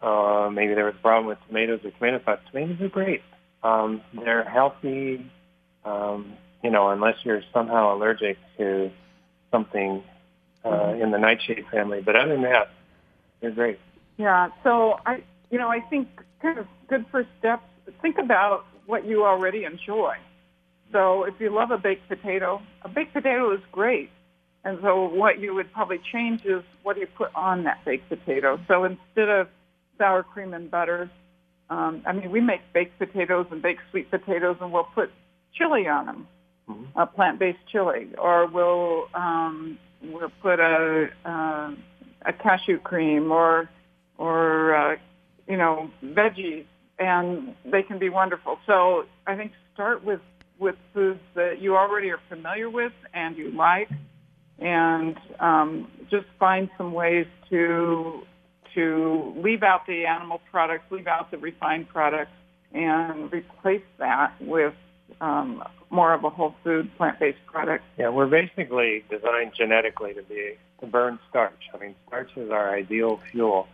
Uh, 0.00 0.48
maybe 0.50 0.72
there 0.72 0.86
was 0.86 0.94
a 0.98 1.02
problem 1.02 1.26
with 1.26 1.36
tomatoes 1.46 1.80
or 1.84 1.90
tomato 1.90 2.22
sauce. 2.24 2.38
Tomatoes 2.50 2.80
are 2.80 2.88
great. 2.88 3.20
Um, 3.62 4.00
they're 4.14 4.44
healthy. 4.44 5.30
Um, 5.84 6.34
you 6.62 6.70
know, 6.70 6.90
unless 6.90 7.16
you're 7.24 7.42
somehow 7.52 7.94
allergic 7.94 8.36
to 8.56 8.90
something 9.50 10.02
uh, 10.64 10.68
mm-hmm. 10.68 11.02
in 11.02 11.10
the 11.10 11.18
nightshade 11.18 11.64
family. 11.70 12.00
But 12.00 12.16
other 12.16 12.32
than 12.32 12.42
that, 12.42 12.70
they're 13.40 13.50
great. 13.50 13.78
Yeah. 14.16 14.48
So 14.64 14.98
I, 15.06 15.22
you 15.50 15.58
know, 15.58 15.68
I 15.68 15.80
think 15.80 16.08
kind 16.42 16.58
of 16.58 16.66
good 16.88 17.06
first 17.10 17.28
steps. 17.38 17.62
Think 18.02 18.18
about 18.18 18.66
what 18.86 19.06
you 19.06 19.24
already 19.24 19.64
enjoy. 19.64 20.16
So 20.92 21.24
if 21.24 21.34
you 21.38 21.50
love 21.50 21.70
a 21.70 21.78
baked 21.78 22.08
potato, 22.08 22.60
a 22.82 22.88
baked 22.88 23.12
potato 23.12 23.52
is 23.54 23.60
great. 23.70 24.10
And 24.64 24.78
so 24.82 25.08
what 25.08 25.38
you 25.38 25.54
would 25.54 25.72
probably 25.72 26.00
change 26.12 26.44
is 26.44 26.62
what 26.82 26.94
do 26.94 27.00
you 27.00 27.06
put 27.06 27.30
on 27.34 27.64
that 27.64 27.84
baked 27.84 28.08
potato. 28.08 28.58
So 28.66 28.84
instead 28.84 29.28
of 29.28 29.48
sour 29.98 30.22
cream 30.22 30.52
and 30.54 30.70
butter, 30.70 31.10
um, 31.70 32.02
I 32.06 32.12
mean, 32.12 32.30
we 32.30 32.40
make 32.40 32.60
baked 32.72 32.98
potatoes 32.98 33.46
and 33.50 33.62
baked 33.62 33.82
sweet 33.90 34.10
potatoes, 34.10 34.56
and 34.60 34.72
we'll 34.72 34.84
put 34.84 35.10
chili 35.54 35.88
on 35.88 36.06
them, 36.06 36.28
mm-hmm. 36.68 36.98
a 36.98 37.06
plant-based 37.06 37.58
chili, 37.70 38.08
or 38.18 38.46
we'll 38.46 39.08
um, 39.14 39.78
we'll 40.02 40.32
put 40.42 40.60
a 40.60 41.08
uh, 41.24 41.70
a 42.26 42.32
cashew 42.32 42.78
cream 42.78 43.32
or 43.32 43.68
or 44.16 44.74
uh, 44.74 44.96
you 45.46 45.56
know 45.56 45.90
veggies, 46.04 46.66
and 46.98 47.54
they 47.64 47.82
can 47.82 47.98
be 47.98 48.08
wonderful. 48.08 48.58
So 48.66 49.04
I 49.26 49.36
think 49.36 49.52
start 49.74 50.04
with 50.04 50.20
with 50.58 50.76
foods 50.92 51.20
that 51.34 51.60
you 51.60 51.76
already 51.76 52.10
are 52.10 52.20
familiar 52.28 52.68
with 52.68 52.92
and 53.14 53.36
you 53.36 53.52
like, 53.52 53.88
and 54.58 55.16
um, 55.38 55.90
just 56.10 56.26
find 56.38 56.68
some 56.76 56.92
ways 56.92 57.26
to 57.50 58.22
to 58.74 59.34
leave 59.36 59.62
out 59.62 59.86
the 59.86 60.04
animal 60.04 60.40
products, 60.50 60.84
leave 60.90 61.06
out 61.06 61.30
the 61.30 61.38
refined 61.38 61.88
products, 61.88 62.30
and 62.72 63.32
replace 63.32 63.82
that 63.98 64.32
with 64.40 64.74
um, 65.20 65.62
more 65.90 66.12
of 66.12 66.24
a 66.24 66.30
whole 66.30 66.54
food, 66.62 66.90
plant-based 66.96 67.44
product. 67.46 67.84
Yeah, 67.98 68.10
we're 68.10 68.26
basically 68.26 69.04
designed 69.10 69.52
genetically 69.56 70.14
to 70.14 70.22
be 70.22 70.54
to 70.80 70.86
burn 70.86 71.18
starch. 71.28 71.68
I 71.74 71.78
mean, 71.78 71.94
starch 72.06 72.30
is 72.36 72.50
our 72.50 72.74
ideal 72.74 73.20
fuel. 73.30 73.66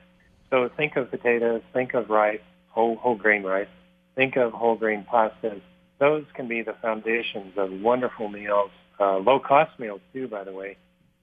So 0.51 0.71
think 0.77 0.97
of 0.97 1.11
potatoes, 1.11 1.63
think 1.73 1.95
of 1.95 2.11
rice, 2.11 2.41
whole 2.69 2.97
whole 2.97 3.17
grain 3.17 3.43
rice, 3.43 3.69
think 4.15 4.37
of 4.37 4.53
whole 4.53 4.77
grain 4.77 5.07
pastas. 5.11 5.61
Those 5.99 6.25
can 6.35 6.49
be 6.49 6.63
the 6.63 6.75
foundations 6.81 7.55
of 7.57 7.71
wonderful 7.73 8.29
meals, 8.29 8.71
uh, 9.01 9.19
low 9.19 9.39
cost 9.39 9.79
meals 9.79 10.01
too. 10.13 10.29
By 10.29 10.45
the 10.45 10.53
way, 10.53 10.77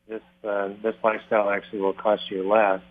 this 0.07 0.21
uh, 0.43 0.69
this 0.83 0.95
lifestyle 1.03 1.49
actually 1.49 1.81
will 1.81 1.93
cost 1.93 2.29
you 2.29 2.47
less 2.47 2.81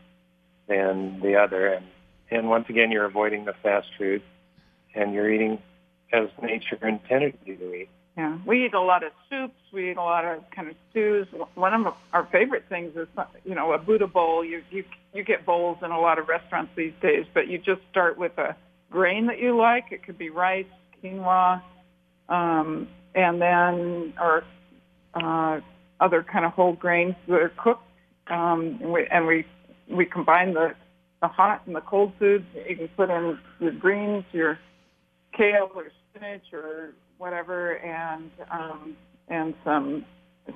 than 0.66 1.20
the 1.20 1.36
other, 1.36 1.66
and 1.68 1.86
and 2.30 2.48
once 2.48 2.66
again, 2.68 2.90
you're 2.90 3.04
avoiding 3.04 3.44
the 3.44 3.54
fast 3.62 3.88
food, 3.98 4.22
and 4.94 5.12
you're 5.12 5.30
eating 5.32 5.58
as 6.12 6.28
nature 6.42 6.78
intended 6.86 7.38
you 7.44 7.56
to 7.56 7.74
eat. 7.74 7.88
Yeah, 8.16 8.38
we 8.44 8.66
eat 8.66 8.74
a 8.74 8.80
lot 8.80 9.04
of 9.04 9.12
soups. 9.30 9.54
We 9.72 9.92
eat 9.92 9.96
a 9.96 10.02
lot 10.02 10.24
of 10.24 10.42
kind 10.50 10.68
of 10.68 10.74
stews. 10.90 11.28
One 11.54 11.72
of 11.74 11.94
our 12.12 12.26
favorite 12.32 12.64
things 12.68 12.96
is, 12.96 13.08
you 13.44 13.54
know, 13.54 13.72
a 13.72 13.78
Buddha 13.78 14.06
bowl. 14.06 14.44
You 14.44 14.62
you 14.70 14.84
you 15.14 15.22
get 15.22 15.46
bowls 15.46 15.78
in 15.82 15.90
a 15.90 15.98
lot 15.98 16.18
of 16.18 16.28
restaurants 16.28 16.72
these 16.76 16.92
days, 17.00 17.24
but 17.32 17.48
you 17.48 17.58
just 17.58 17.80
start 17.90 18.18
with 18.18 18.36
a 18.38 18.56
grain 18.90 19.26
that 19.26 19.38
you 19.38 19.56
like. 19.56 19.86
It 19.92 20.04
could 20.04 20.18
be 20.18 20.28
rice, 20.28 20.66
quinoa, 21.02 21.62
um, 22.28 22.88
and 23.14 23.40
then 23.40 24.12
or 24.20 24.44
uh, 25.14 25.60
other 26.00 26.22
kind 26.22 26.44
of 26.44 26.52
whole 26.52 26.72
grains 26.72 27.14
that 27.28 27.40
are 27.40 27.52
cooked. 27.56 27.86
Um, 28.26 28.78
and 28.82 28.92
we 28.92 29.06
and 29.06 29.26
we 29.26 29.46
we 29.88 30.04
combine 30.04 30.52
the 30.54 30.74
the 31.22 31.28
hot 31.28 31.62
and 31.66 31.76
the 31.76 31.80
cold 31.80 32.12
foods. 32.18 32.44
You 32.68 32.76
can 32.76 32.88
put 32.88 33.08
in 33.08 33.38
your 33.60 33.72
greens, 33.72 34.24
your 34.32 34.58
kale 35.36 35.70
or 35.74 35.90
spinach 36.10 36.52
or 36.52 36.90
whatever, 37.18 37.72
and 37.72 38.30
um, 38.50 38.96
and 39.28 39.54
some 39.64 40.04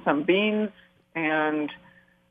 some 0.04 0.24
beans 0.24 0.70
and 1.14 1.70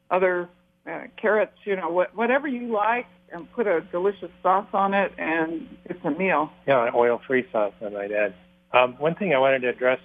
other 0.09 0.49
uh, 0.89 1.03
carrots. 1.21 1.57
You 1.65 1.75
know, 1.75 1.89
what, 1.89 2.15
whatever 2.15 2.47
you 2.47 2.71
like, 2.71 3.07
and 3.31 3.51
put 3.53 3.67
a 3.67 3.81
delicious 3.91 4.31
sauce 4.41 4.67
on 4.73 4.93
it, 4.93 5.12
and 5.17 5.67
it's 5.86 6.03
a 6.03 6.12
meal. 6.12 6.51
Yeah, 6.67 6.88
an 6.88 6.93
oil-free 6.95 7.47
sauce, 7.51 7.73
I 7.83 7.89
might 7.89 8.12
add. 8.12 8.33
Um, 8.73 8.93
one 8.97 9.15
thing 9.15 9.33
I 9.33 9.39
wanted 9.39 9.62
to 9.62 9.69
address, 9.69 9.99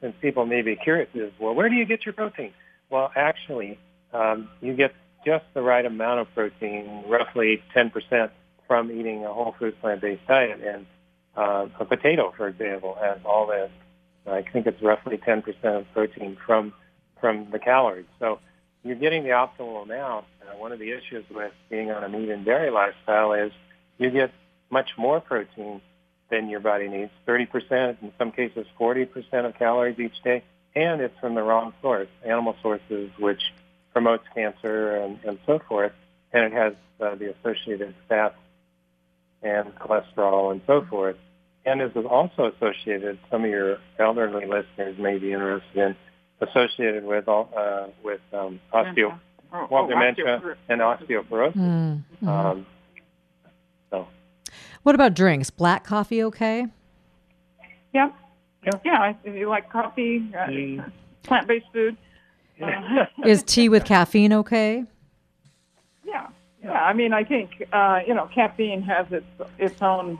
since 0.00 0.14
people 0.20 0.46
may 0.46 0.62
be 0.62 0.76
curious, 0.76 1.08
is 1.14 1.32
well, 1.38 1.54
where 1.54 1.68
do 1.68 1.74
you 1.74 1.84
get 1.84 2.04
your 2.04 2.12
protein? 2.12 2.52
Well, 2.90 3.10
actually, 3.16 3.78
um, 4.12 4.48
you 4.60 4.74
get 4.74 4.92
just 5.24 5.44
the 5.54 5.62
right 5.62 5.84
amount 5.84 6.20
of 6.20 6.26
protein, 6.34 7.04
roughly 7.08 7.62
10% 7.74 8.30
from 8.66 8.90
eating 8.90 9.24
a 9.24 9.32
whole 9.32 9.54
food 9.58 9.80
plant-based 9.80 10.26
diet, 10.26 10.60
and 10.62 10.86
uh, 11.36 11.66
a 11.78 11.84
potato, 11.84 12.32
for 12.36 12.48
example, 12.48 12.96
has 13.00 13.18
all 13.24 13.46
that. 13.48 13.70
I 14.26 14.42
think 14.42 14.66
it's 14.66 14.80
roughly 14.82 15.18
10% 15.18 15.42
of 15.64 15.86
protein 15.92 16.36
from 16.46 16.72
from 17.20 17.50
the 17.52 17.58
calories. 17.58 18.06
So 18.18 18.40
you're 18.82 18.96
getting 18.96 19.22
the 19.22 19.30
optimal 19.30 19.82
amount. 19.84 20.26
Uh, 20.42 20.56
one 20.58 20.72
of 20.72 20.80
the 20.80 20.90
issues 20.90 21.24
with 21.30 21.52
being 21.70 21.90
on 21.90 22.02
a 22.02 22.08
meat 22.08 22.28
and 22.28 22.44
dairy 22.44 22.70
lifestyle 22.70 23.32
is 23.32 23.52
you 23.98 24.10
get 24.10 24.32
much 24.70 24.90
more 24.98 25.20
protein 25.20 25.80
than 26.30 26.48
your 26.48 26.60
body 26.60 26.88
needs, 26.88 27.12
30%, 27.28 28.02
in 28.02 28.12
some 28.18 28.32
cases 28.32 28.66
40% 28.80 29.06
of 29.46 29.54
calories 29.54 29.98
each 30.00 30.20
day, 30.24 30.42
and 30.74 31.00
it's 31.00 31.16
from 31.20 31.34
the 31.34 31.42
wrong 31.42 31.74
source, 31.82 32.08
animal 32.24 32.56
sources, 32.62 33.10
which 33.18 33.40
promotes 33.92 34.24
cancer 34.34 34.96
and, 34.96 35.18
and 35.24 35.38
so 35.46 35.60
forth, 35.68 35.92
and 36.32 36.44
it 36.46 36.52
has 36.52 36.72
uh, 37.00 37.14
the 37.14 37.34
associated 37.34 37.94
fats 38.08 38.34
and 39.42 39.74
cholesterol 39.76 40.52
and 40.52 40.60
so 40.66 40.84
forth. 40.88 41.16
And 41.64 41.80
is 41.80 41.92
also 42.10 42.52
associated, 42.56 43.18
some 43.30 43.44
of 43.44 43.50
your 43.50 43.78
elderly 43.98 44.46
listeners 44.46 44.98
may 44.98 45.18
be 45.18 45.32
interested 45.32 45.76
in, 45.76 45.96
associated 46.40 47.04
with 47.04 47.28
uh, 47.28 47.44
with 48.02 48.20
um, 48.32 48.60
osteo, 48.74 49.16
oh, 49.52 49.66
well, 49.70 49.84
oh, 49.84 49.88
dementia 49.88 50.24
osteoporosis. 50.24 50.56
and 50.68 50.80
osteoporosis. 50.80 51.56
Mm-hmm. 51.56 52.28
Um, 52.28 52.66
so, 53.90 54.08
what 54.82 54.96
about 54.96 55.14
drinks? 55.14 55.50
Black 55.50 55.84
coffee, 55.84 56.24
okay? 56.24 56.66
Yep. 57.94 58.14
yeah. 58.64 58.72
Yeah, 58.84 59.12
if 59.22 59.36
you 59.36 59.48
like 59.48 59.70
coffee, 59.70 60.28
uh, 60.34 60.46
mm. 60.46 60.92
plant-based 61.22 61.66
food. 61.72 61.96
Uh, 62.60 63.04
Is 63.24 63.42
tea 63.42 63.68
with 63.68 63.84
caffeine 63.84 64.32
okay? 64.32 64.84
Yeah, 66.04 66.28
yeah. 66.62 66.72
I 66.72 66.92
mean, 66.92 67.12
I 67.12 67.24
think 67.24 67.62
uh, 67.72 68.00
you 68.06 68.14
know, 68.14 68.28
caffeine 68.32 68.82
has 68.82 69.06
its 69.10 69.26
its 69.58 69.82
own 69.82 70.18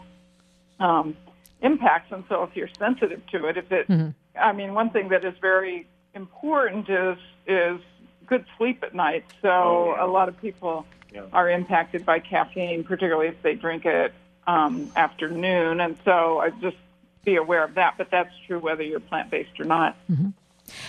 um, 0.81 1.17
impacts, 1.61 2.13
and 2.13 2.25
so 2.29 2.43
if 2.43 2.57
you're 2.57 2.69
sensitive 2.79 3.25
to 3.29 3.47
it, 3.47 3.57
if 3.57 3.71
it, 3.71 3.89
mm-hmm. 3.89 4.11
I 4.39 4.53
mean, 4.53 4.75
one 4.75 4.91
thing 4.91 5.09
that 5.11 5.25
is 5.25 5.35
very 5.41 5.87
important 6.15 6.89
is 6.89 7.19
is 7.47 7.81
good 8.27 8.45
sleep 8.59 8.83
at 8.83 8.95
night. 8.95 9.25
So 9.41 9.49
oh, 9.49 9.95
yeah. 9.97 10.05
a 10.05 10.09
lot 10.09 10.29
of 10.29 10.41
people 10.41 10.87
yeah. 11.13 11.23
are 11.33 11.49
impacted 11.49 12.05
by 12.05 12.19
caffeine, 12.19 12.85
particularly 12.85 13.29
if 13.29 13.43
they 13.43 13.55
drink 13.55 13.85
it 13.85 14.13
um, 14.47 14.91
afternoon, 14.97 15.81
and 15.81 15.97
so 16.05 16.39
I 16.39 16.51
just 16.51 16.77
be 17.25 17.37
aware 17.37 17.65
of 17.65 17.75
that. 17.75 17.95
But 17.99 18.11
that's 18.11 18.35
true 18.47 18.59
whether 18.59 18.83
you're 18.83 19.01
plant 19.01 19.31
based 19.31 19.61
or 19.61 19.65
not. 19.65 19.97
Mm-hmm. 20.11 20.31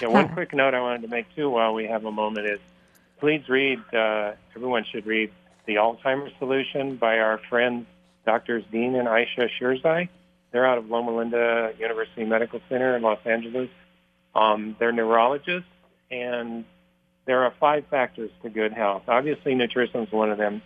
Yeah, 0.01 0.07
one 0.07 0.29
quick 0.29 0.53
note 0.53 0.73
I 0.73 0.81
wanted 0.81 1.01
to 1.03 1.07
make 1.07 1.33
too 1.35 1.49
while 1.49 1.73
we 1.73 1.85
have 1.85 2.05
a 2.05 2.11
moment 2.11 2.47
is 2.47 2.59
please 3.19 3.47
read. 3.47 3.79
Uh, 3.93 4.33
everyone 4.55 4.85
should 4.91 5.05
read 5.05 5.31
the 5.65 5.75
Alzheimer's 5.75 6.33
Solution 6.39 6.97
by 6.97 7.19
our 7.19 7.39
friends 7.49 7.85
Doctors 8.25 8.63
Dean 8.71 8.95
and 8.95 9.07
Ayesha 9.07 9.49
Sherzai. 9.59 10.09
They're 10.51 10.65
out 10.65 10.77
of 10.77 10.89
Loma 10.89 11.15
Linda 11.15 11.73
University 11.79 12.23
Medical 12.25 12.61
Center 12.69 12.95
in 12.95 13.01
Los 13.01 13.19
Angeles. 13.25 13.69
Um, 14.35 14.75
they're 14.79 14.91
neurologists, 14.91 15.69
and 16.09 16.63
there 17.25 17.43
are 17.43 17.53
five 17.59 17.85
factors 17.87 18.31
to 18.43 18.49
good 18.49 18.73
health. 18.73 19.03
Obviously, 19.07 19.55
nutrition 19.55 20.01
is 20.01 20.11
one 20.11 20.31
of 20.31 20.37
them, 20.37 20.61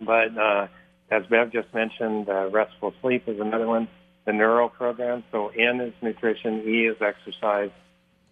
but 0.00 0.36
uh, 0.36 0.66
as 1.10 1.24
Bev 1.26 1.52
just 1.52 1.72
mentioned, 1.74 2.28
uh, 2.28 2.50
restful 2.50 2.92
sleep 3.00 3.28
is 3.28 3.40
another 3.40 3.66
one. 3.66 3.88
The 4.24 4.32
neural 4.32 4.68
program, 4.68 5.24
so 5.32 5.48
N 5.48 5.80
is 5.80 5.94
nutrition, 6.02 6.68
E 6.68 6.86
is 6.86 7.00
exercise, 7.00 7.70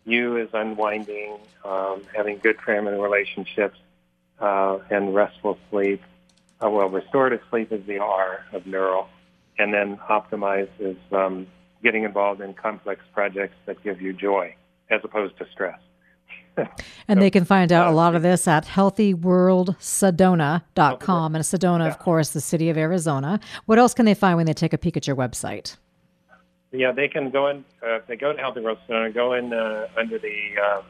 U 0.04 0.36
is 0.36 0.50
unwinding, 0.52 1.38
um, 1.64 2.02
having 2.14 2.38
good 2.38 2.60
family 2.60 2.98
relationships, 2.98 3.78
uh, 4.40 4.78
and 4.90 5.14
restful 5.14 5.58
sleep. 5.70 6.02
Uh, 6.64 6.70
well, 6.70 6.88
restorative 6.88 7.40
sleep 7.50 7.72
is 7.72 7.84
the 7.86 7.98
R 7.98 8.44
of 8.52 8.66
neural. 8.66 9.08
and 9.58 9.72
then 9.72 9.98
optimize 10.10 10.68
is 10.78 10.96
um, 11.12 11.46
getting 11.82 12.04
involved 12.04 12.40
in 12.40 12.54
complex 12.54 13.00
projects 13.14 13.54
that 13.66 13.82
give 13.82 14.00
you 14.00 14.12
joy 14.12 14.54
as 14.90 15.00
opposed 15.04 15.36
to 15.38 15.46
stress. 15.52 15.78
and 16.56 16.68
so, 17.08 17.14
they 17.16 17.30
can 17.30 17.44
find 17.44 17.70
out 17.72 17.86
uh, 17.86 17.90
a 17.90 17.94
lot 17.94 18.14
of 18.14 18.22
this 18.22 18.48
at 18.48 18.64
healthyworldsedona.com. 18.64 21.34
And 21.34 21.44
Sedona, 21.44 21.80
yeah. 21.80 21.88
of 21.88 21.98
course, 21.98 22.30
the 22.30 22.40
city 22.40 22.70
of 22.70 22.78
Arizona. 22.78 23.40
What 23.66 23.78
else 23.78 23.92
can 23.94 24.06
they 24.06 24.14
find 24.14 24.36
when 24.36 24.46
they 24.46 24.54
take 24.54 24.72
a 24.72 24.78
peek 24.78 24.96
at 24.96 25.06
your 25.06 25.16
website? 25.16 25.76
Yeah, 26.72 26.92
they 26.92 27.08
can 27.08 27.30
go 27.30 27.48
in. 27.48 27.64
Uh, 27.82 27.96
if 27.96 28.06
they 28.06 28.16
go 28.16 28.32
to 28.32 28.38
Healthy 28.38 28.60
World 28.60 28.78
Sedona, 28.88 29.12
go 29.12 29.34
in 29.34 29.52
uh, 29.52 29.88
under 29.96 30.18
the 30.18 30.54
uh, 30.62 30.80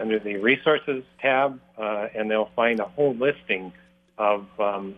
under 0.00 0.18
the 0.18 0.36
resources 0.36 1.04
tab, 1.20 1.60
uh, 1.78 2.08
and 2.14 2.30
they'll 2.30 2.50
find 2.56 2.80
a 2.80 2.84
whole 2.84 3.14
listing 3.14 3.72
of 4.18 4.46
um, 4.58 4.94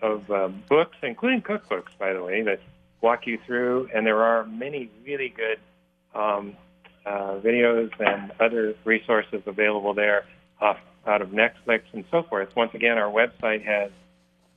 of 0.00 0.28
uh, 0.30 0.48
books, 0.68 0.96
including 1.02 1.42
cookbooks, 1.42 1.96
by 1.98 2.12
the 2.12 2.22
way, 2.22 2.42
that 2.42 2.60
walk 3.00 3.26
you 3.26 3.38
through. 3.46 3.88
And 3.94 4.06
there 4.06 4.22
are 4.22 4.44
many 4.44 4.90
really 5.06 5.28
good 5.28 5.58
um, 6.14 6.56
uh, 7.06 7.38
videos 7.38 7.90
and 8.00 8.32
other 8.40 8.74
resources 8.84 9.42
available 9.46 9.94
there 9.94 10.24
off, 10.60 10.78
out 11.06 11.22
of 11.22 11.30
Netflix 11.30 11.82
and 11.92 12.04
so 12.10 12.22
forth. 12.24 12.54
Once 12.56 12.74
again, 12.74 12.98
our 12.98 13.10
website 13.10 13.64
has 13.64 13.90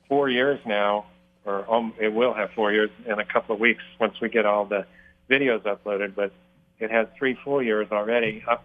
four 0.08 0.28
years 0.28 0.60
now, 0.66 1.06
or 1.44 1.72
um, 1.72 1.94
it 2.00 2.12
will 2.12 2.34
have 2.34 2.50
four 2.52 2.72
years 2.72 2.90
in 3.04 3.18
a 3.18 3.24
couple 3.24 3.54
of 3.54 3.60
weeks 3.60 3.82
once 4.00 4.20
we 4.20 4.28
get 4.28 4.46
all 4.46 4.64
the 4.64 4.84
videos 5.30 5.62
uploaded. 5.62 6.14
But 6.14 6.32
it 6.78 6.90
has 6.90 7.06
three 7.18 7.38
full 7.44 7.62
years 7.62 7.88
already 7.90 8.44
up, 8.48 8.64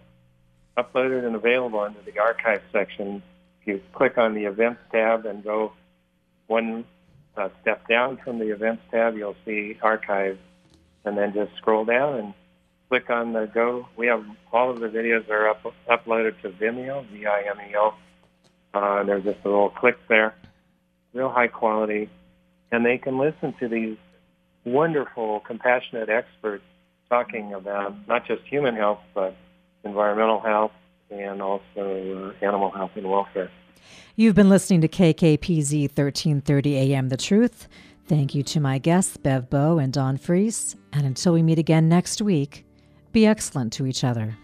uploaded 0.77 1.25
and 1.25 1.35
available 1.35 1.79
under 1.79 1.99
the 2.01 2.19
archive 2.19 2.61
section. 2.71 3.21
If 3.61 3.67
you 3.67 3.81
click 3.93 4.17
on 4.17 4.33
the 4.33 4.45
events 4.45 4.81
tab 4.91 5.25
and 5.25 5.43
go 5.43 5.73
one 6.47 6.85
uh, 7.37 7.49
step 7.61 7.87
down 7.87 8.17
from 8.23 8.39
the 8.39 8.51
events 8.51 8.83
tab, 8.91 9.15
you'll 9.15 9.35
see 9.45 9.77
archive, 9.81 10.37
and 11.05 11.17
then 11.17 11.33
just 11.33 11.55
scroll 11.57 11.85
down 11.85 12.15
and 12.15 12.33
click 12.89 13.09
on 13.09 13.33
the 13.33 13.49
go. 13.53 13.87
We 13.95 14.07
have 14.07 14.25
all 14.51 14.69
of 14.69 14.79
the 14.79 14.87
videos 14.87 15.29
are 15.29 15.49
up, 15.49 15.63
uploaded 15.89 16.41
to 16.41 16.49
Vimeo, 16.49 17.07
V-I-M-E-O. 17.09 17.93
Uh, 18.73 19.03
there's 19.03 19.23
just 19.23 19.39
a 19.43 19.49
little 19.49 19.69
click 19.69 19.97
there, 20.07 20.35
real 21.13 21.29
high 21.29 21.47
quality, 21.47 22.09
and 22.71 22.85
they 22.85 22.97
can 22.97 23.17
listen 23.17 23.53
to 23.59 23.67
these 23.67 23.97
wonderful, 24.65 25.41
compassionate 25.41 26.09
experts 26.09 26.63
talking 27.09 27.53
about 27.53 27.95
not 28.07 28.25
just 28.25 28.41
human 28.43 28.75
health, 28.75 28.99
but 29.13 29.35
environmental 29.83 30.39
health 30.39 30.71
and 31.09 31.41
also 31.41 31.61
uh, 31.77 32.45
animal 32.45 32.71
health 32.71 32.91
and 32.95 33.09
welfare. 33.09 33.51
You've 34.15 34.35
been 34.35 34.49
listening 34.49 34.81
to 34.81 34.87
KKPZ 34.87 35.83
1330 35.83 36.77
AM 36.77 37.09
The 37.09 37.17
Truth. 37.17 37.67
Thank 38.07 38.35
you 38.35 38.43
to 38.43 38.59
my 38.59 38.77
guests, 38.77 39.17
Bev 39.17 39.49
Bow 39.49 39.77
and 39.77 39.93
Don 39.93 40.17
Freese. 40.17 40.75
And 40.93 41.05
until 41.05 41.33
we 41.33 41.41
meet 41.41 41.59
again 41.59 41.87
next 41.87 42.21
week, 42.21 42.65
be 43.11 43.25
excellent 43.25 43.73
to 43.73 43.85
each 43.85 44.03
other. 44.03 44.37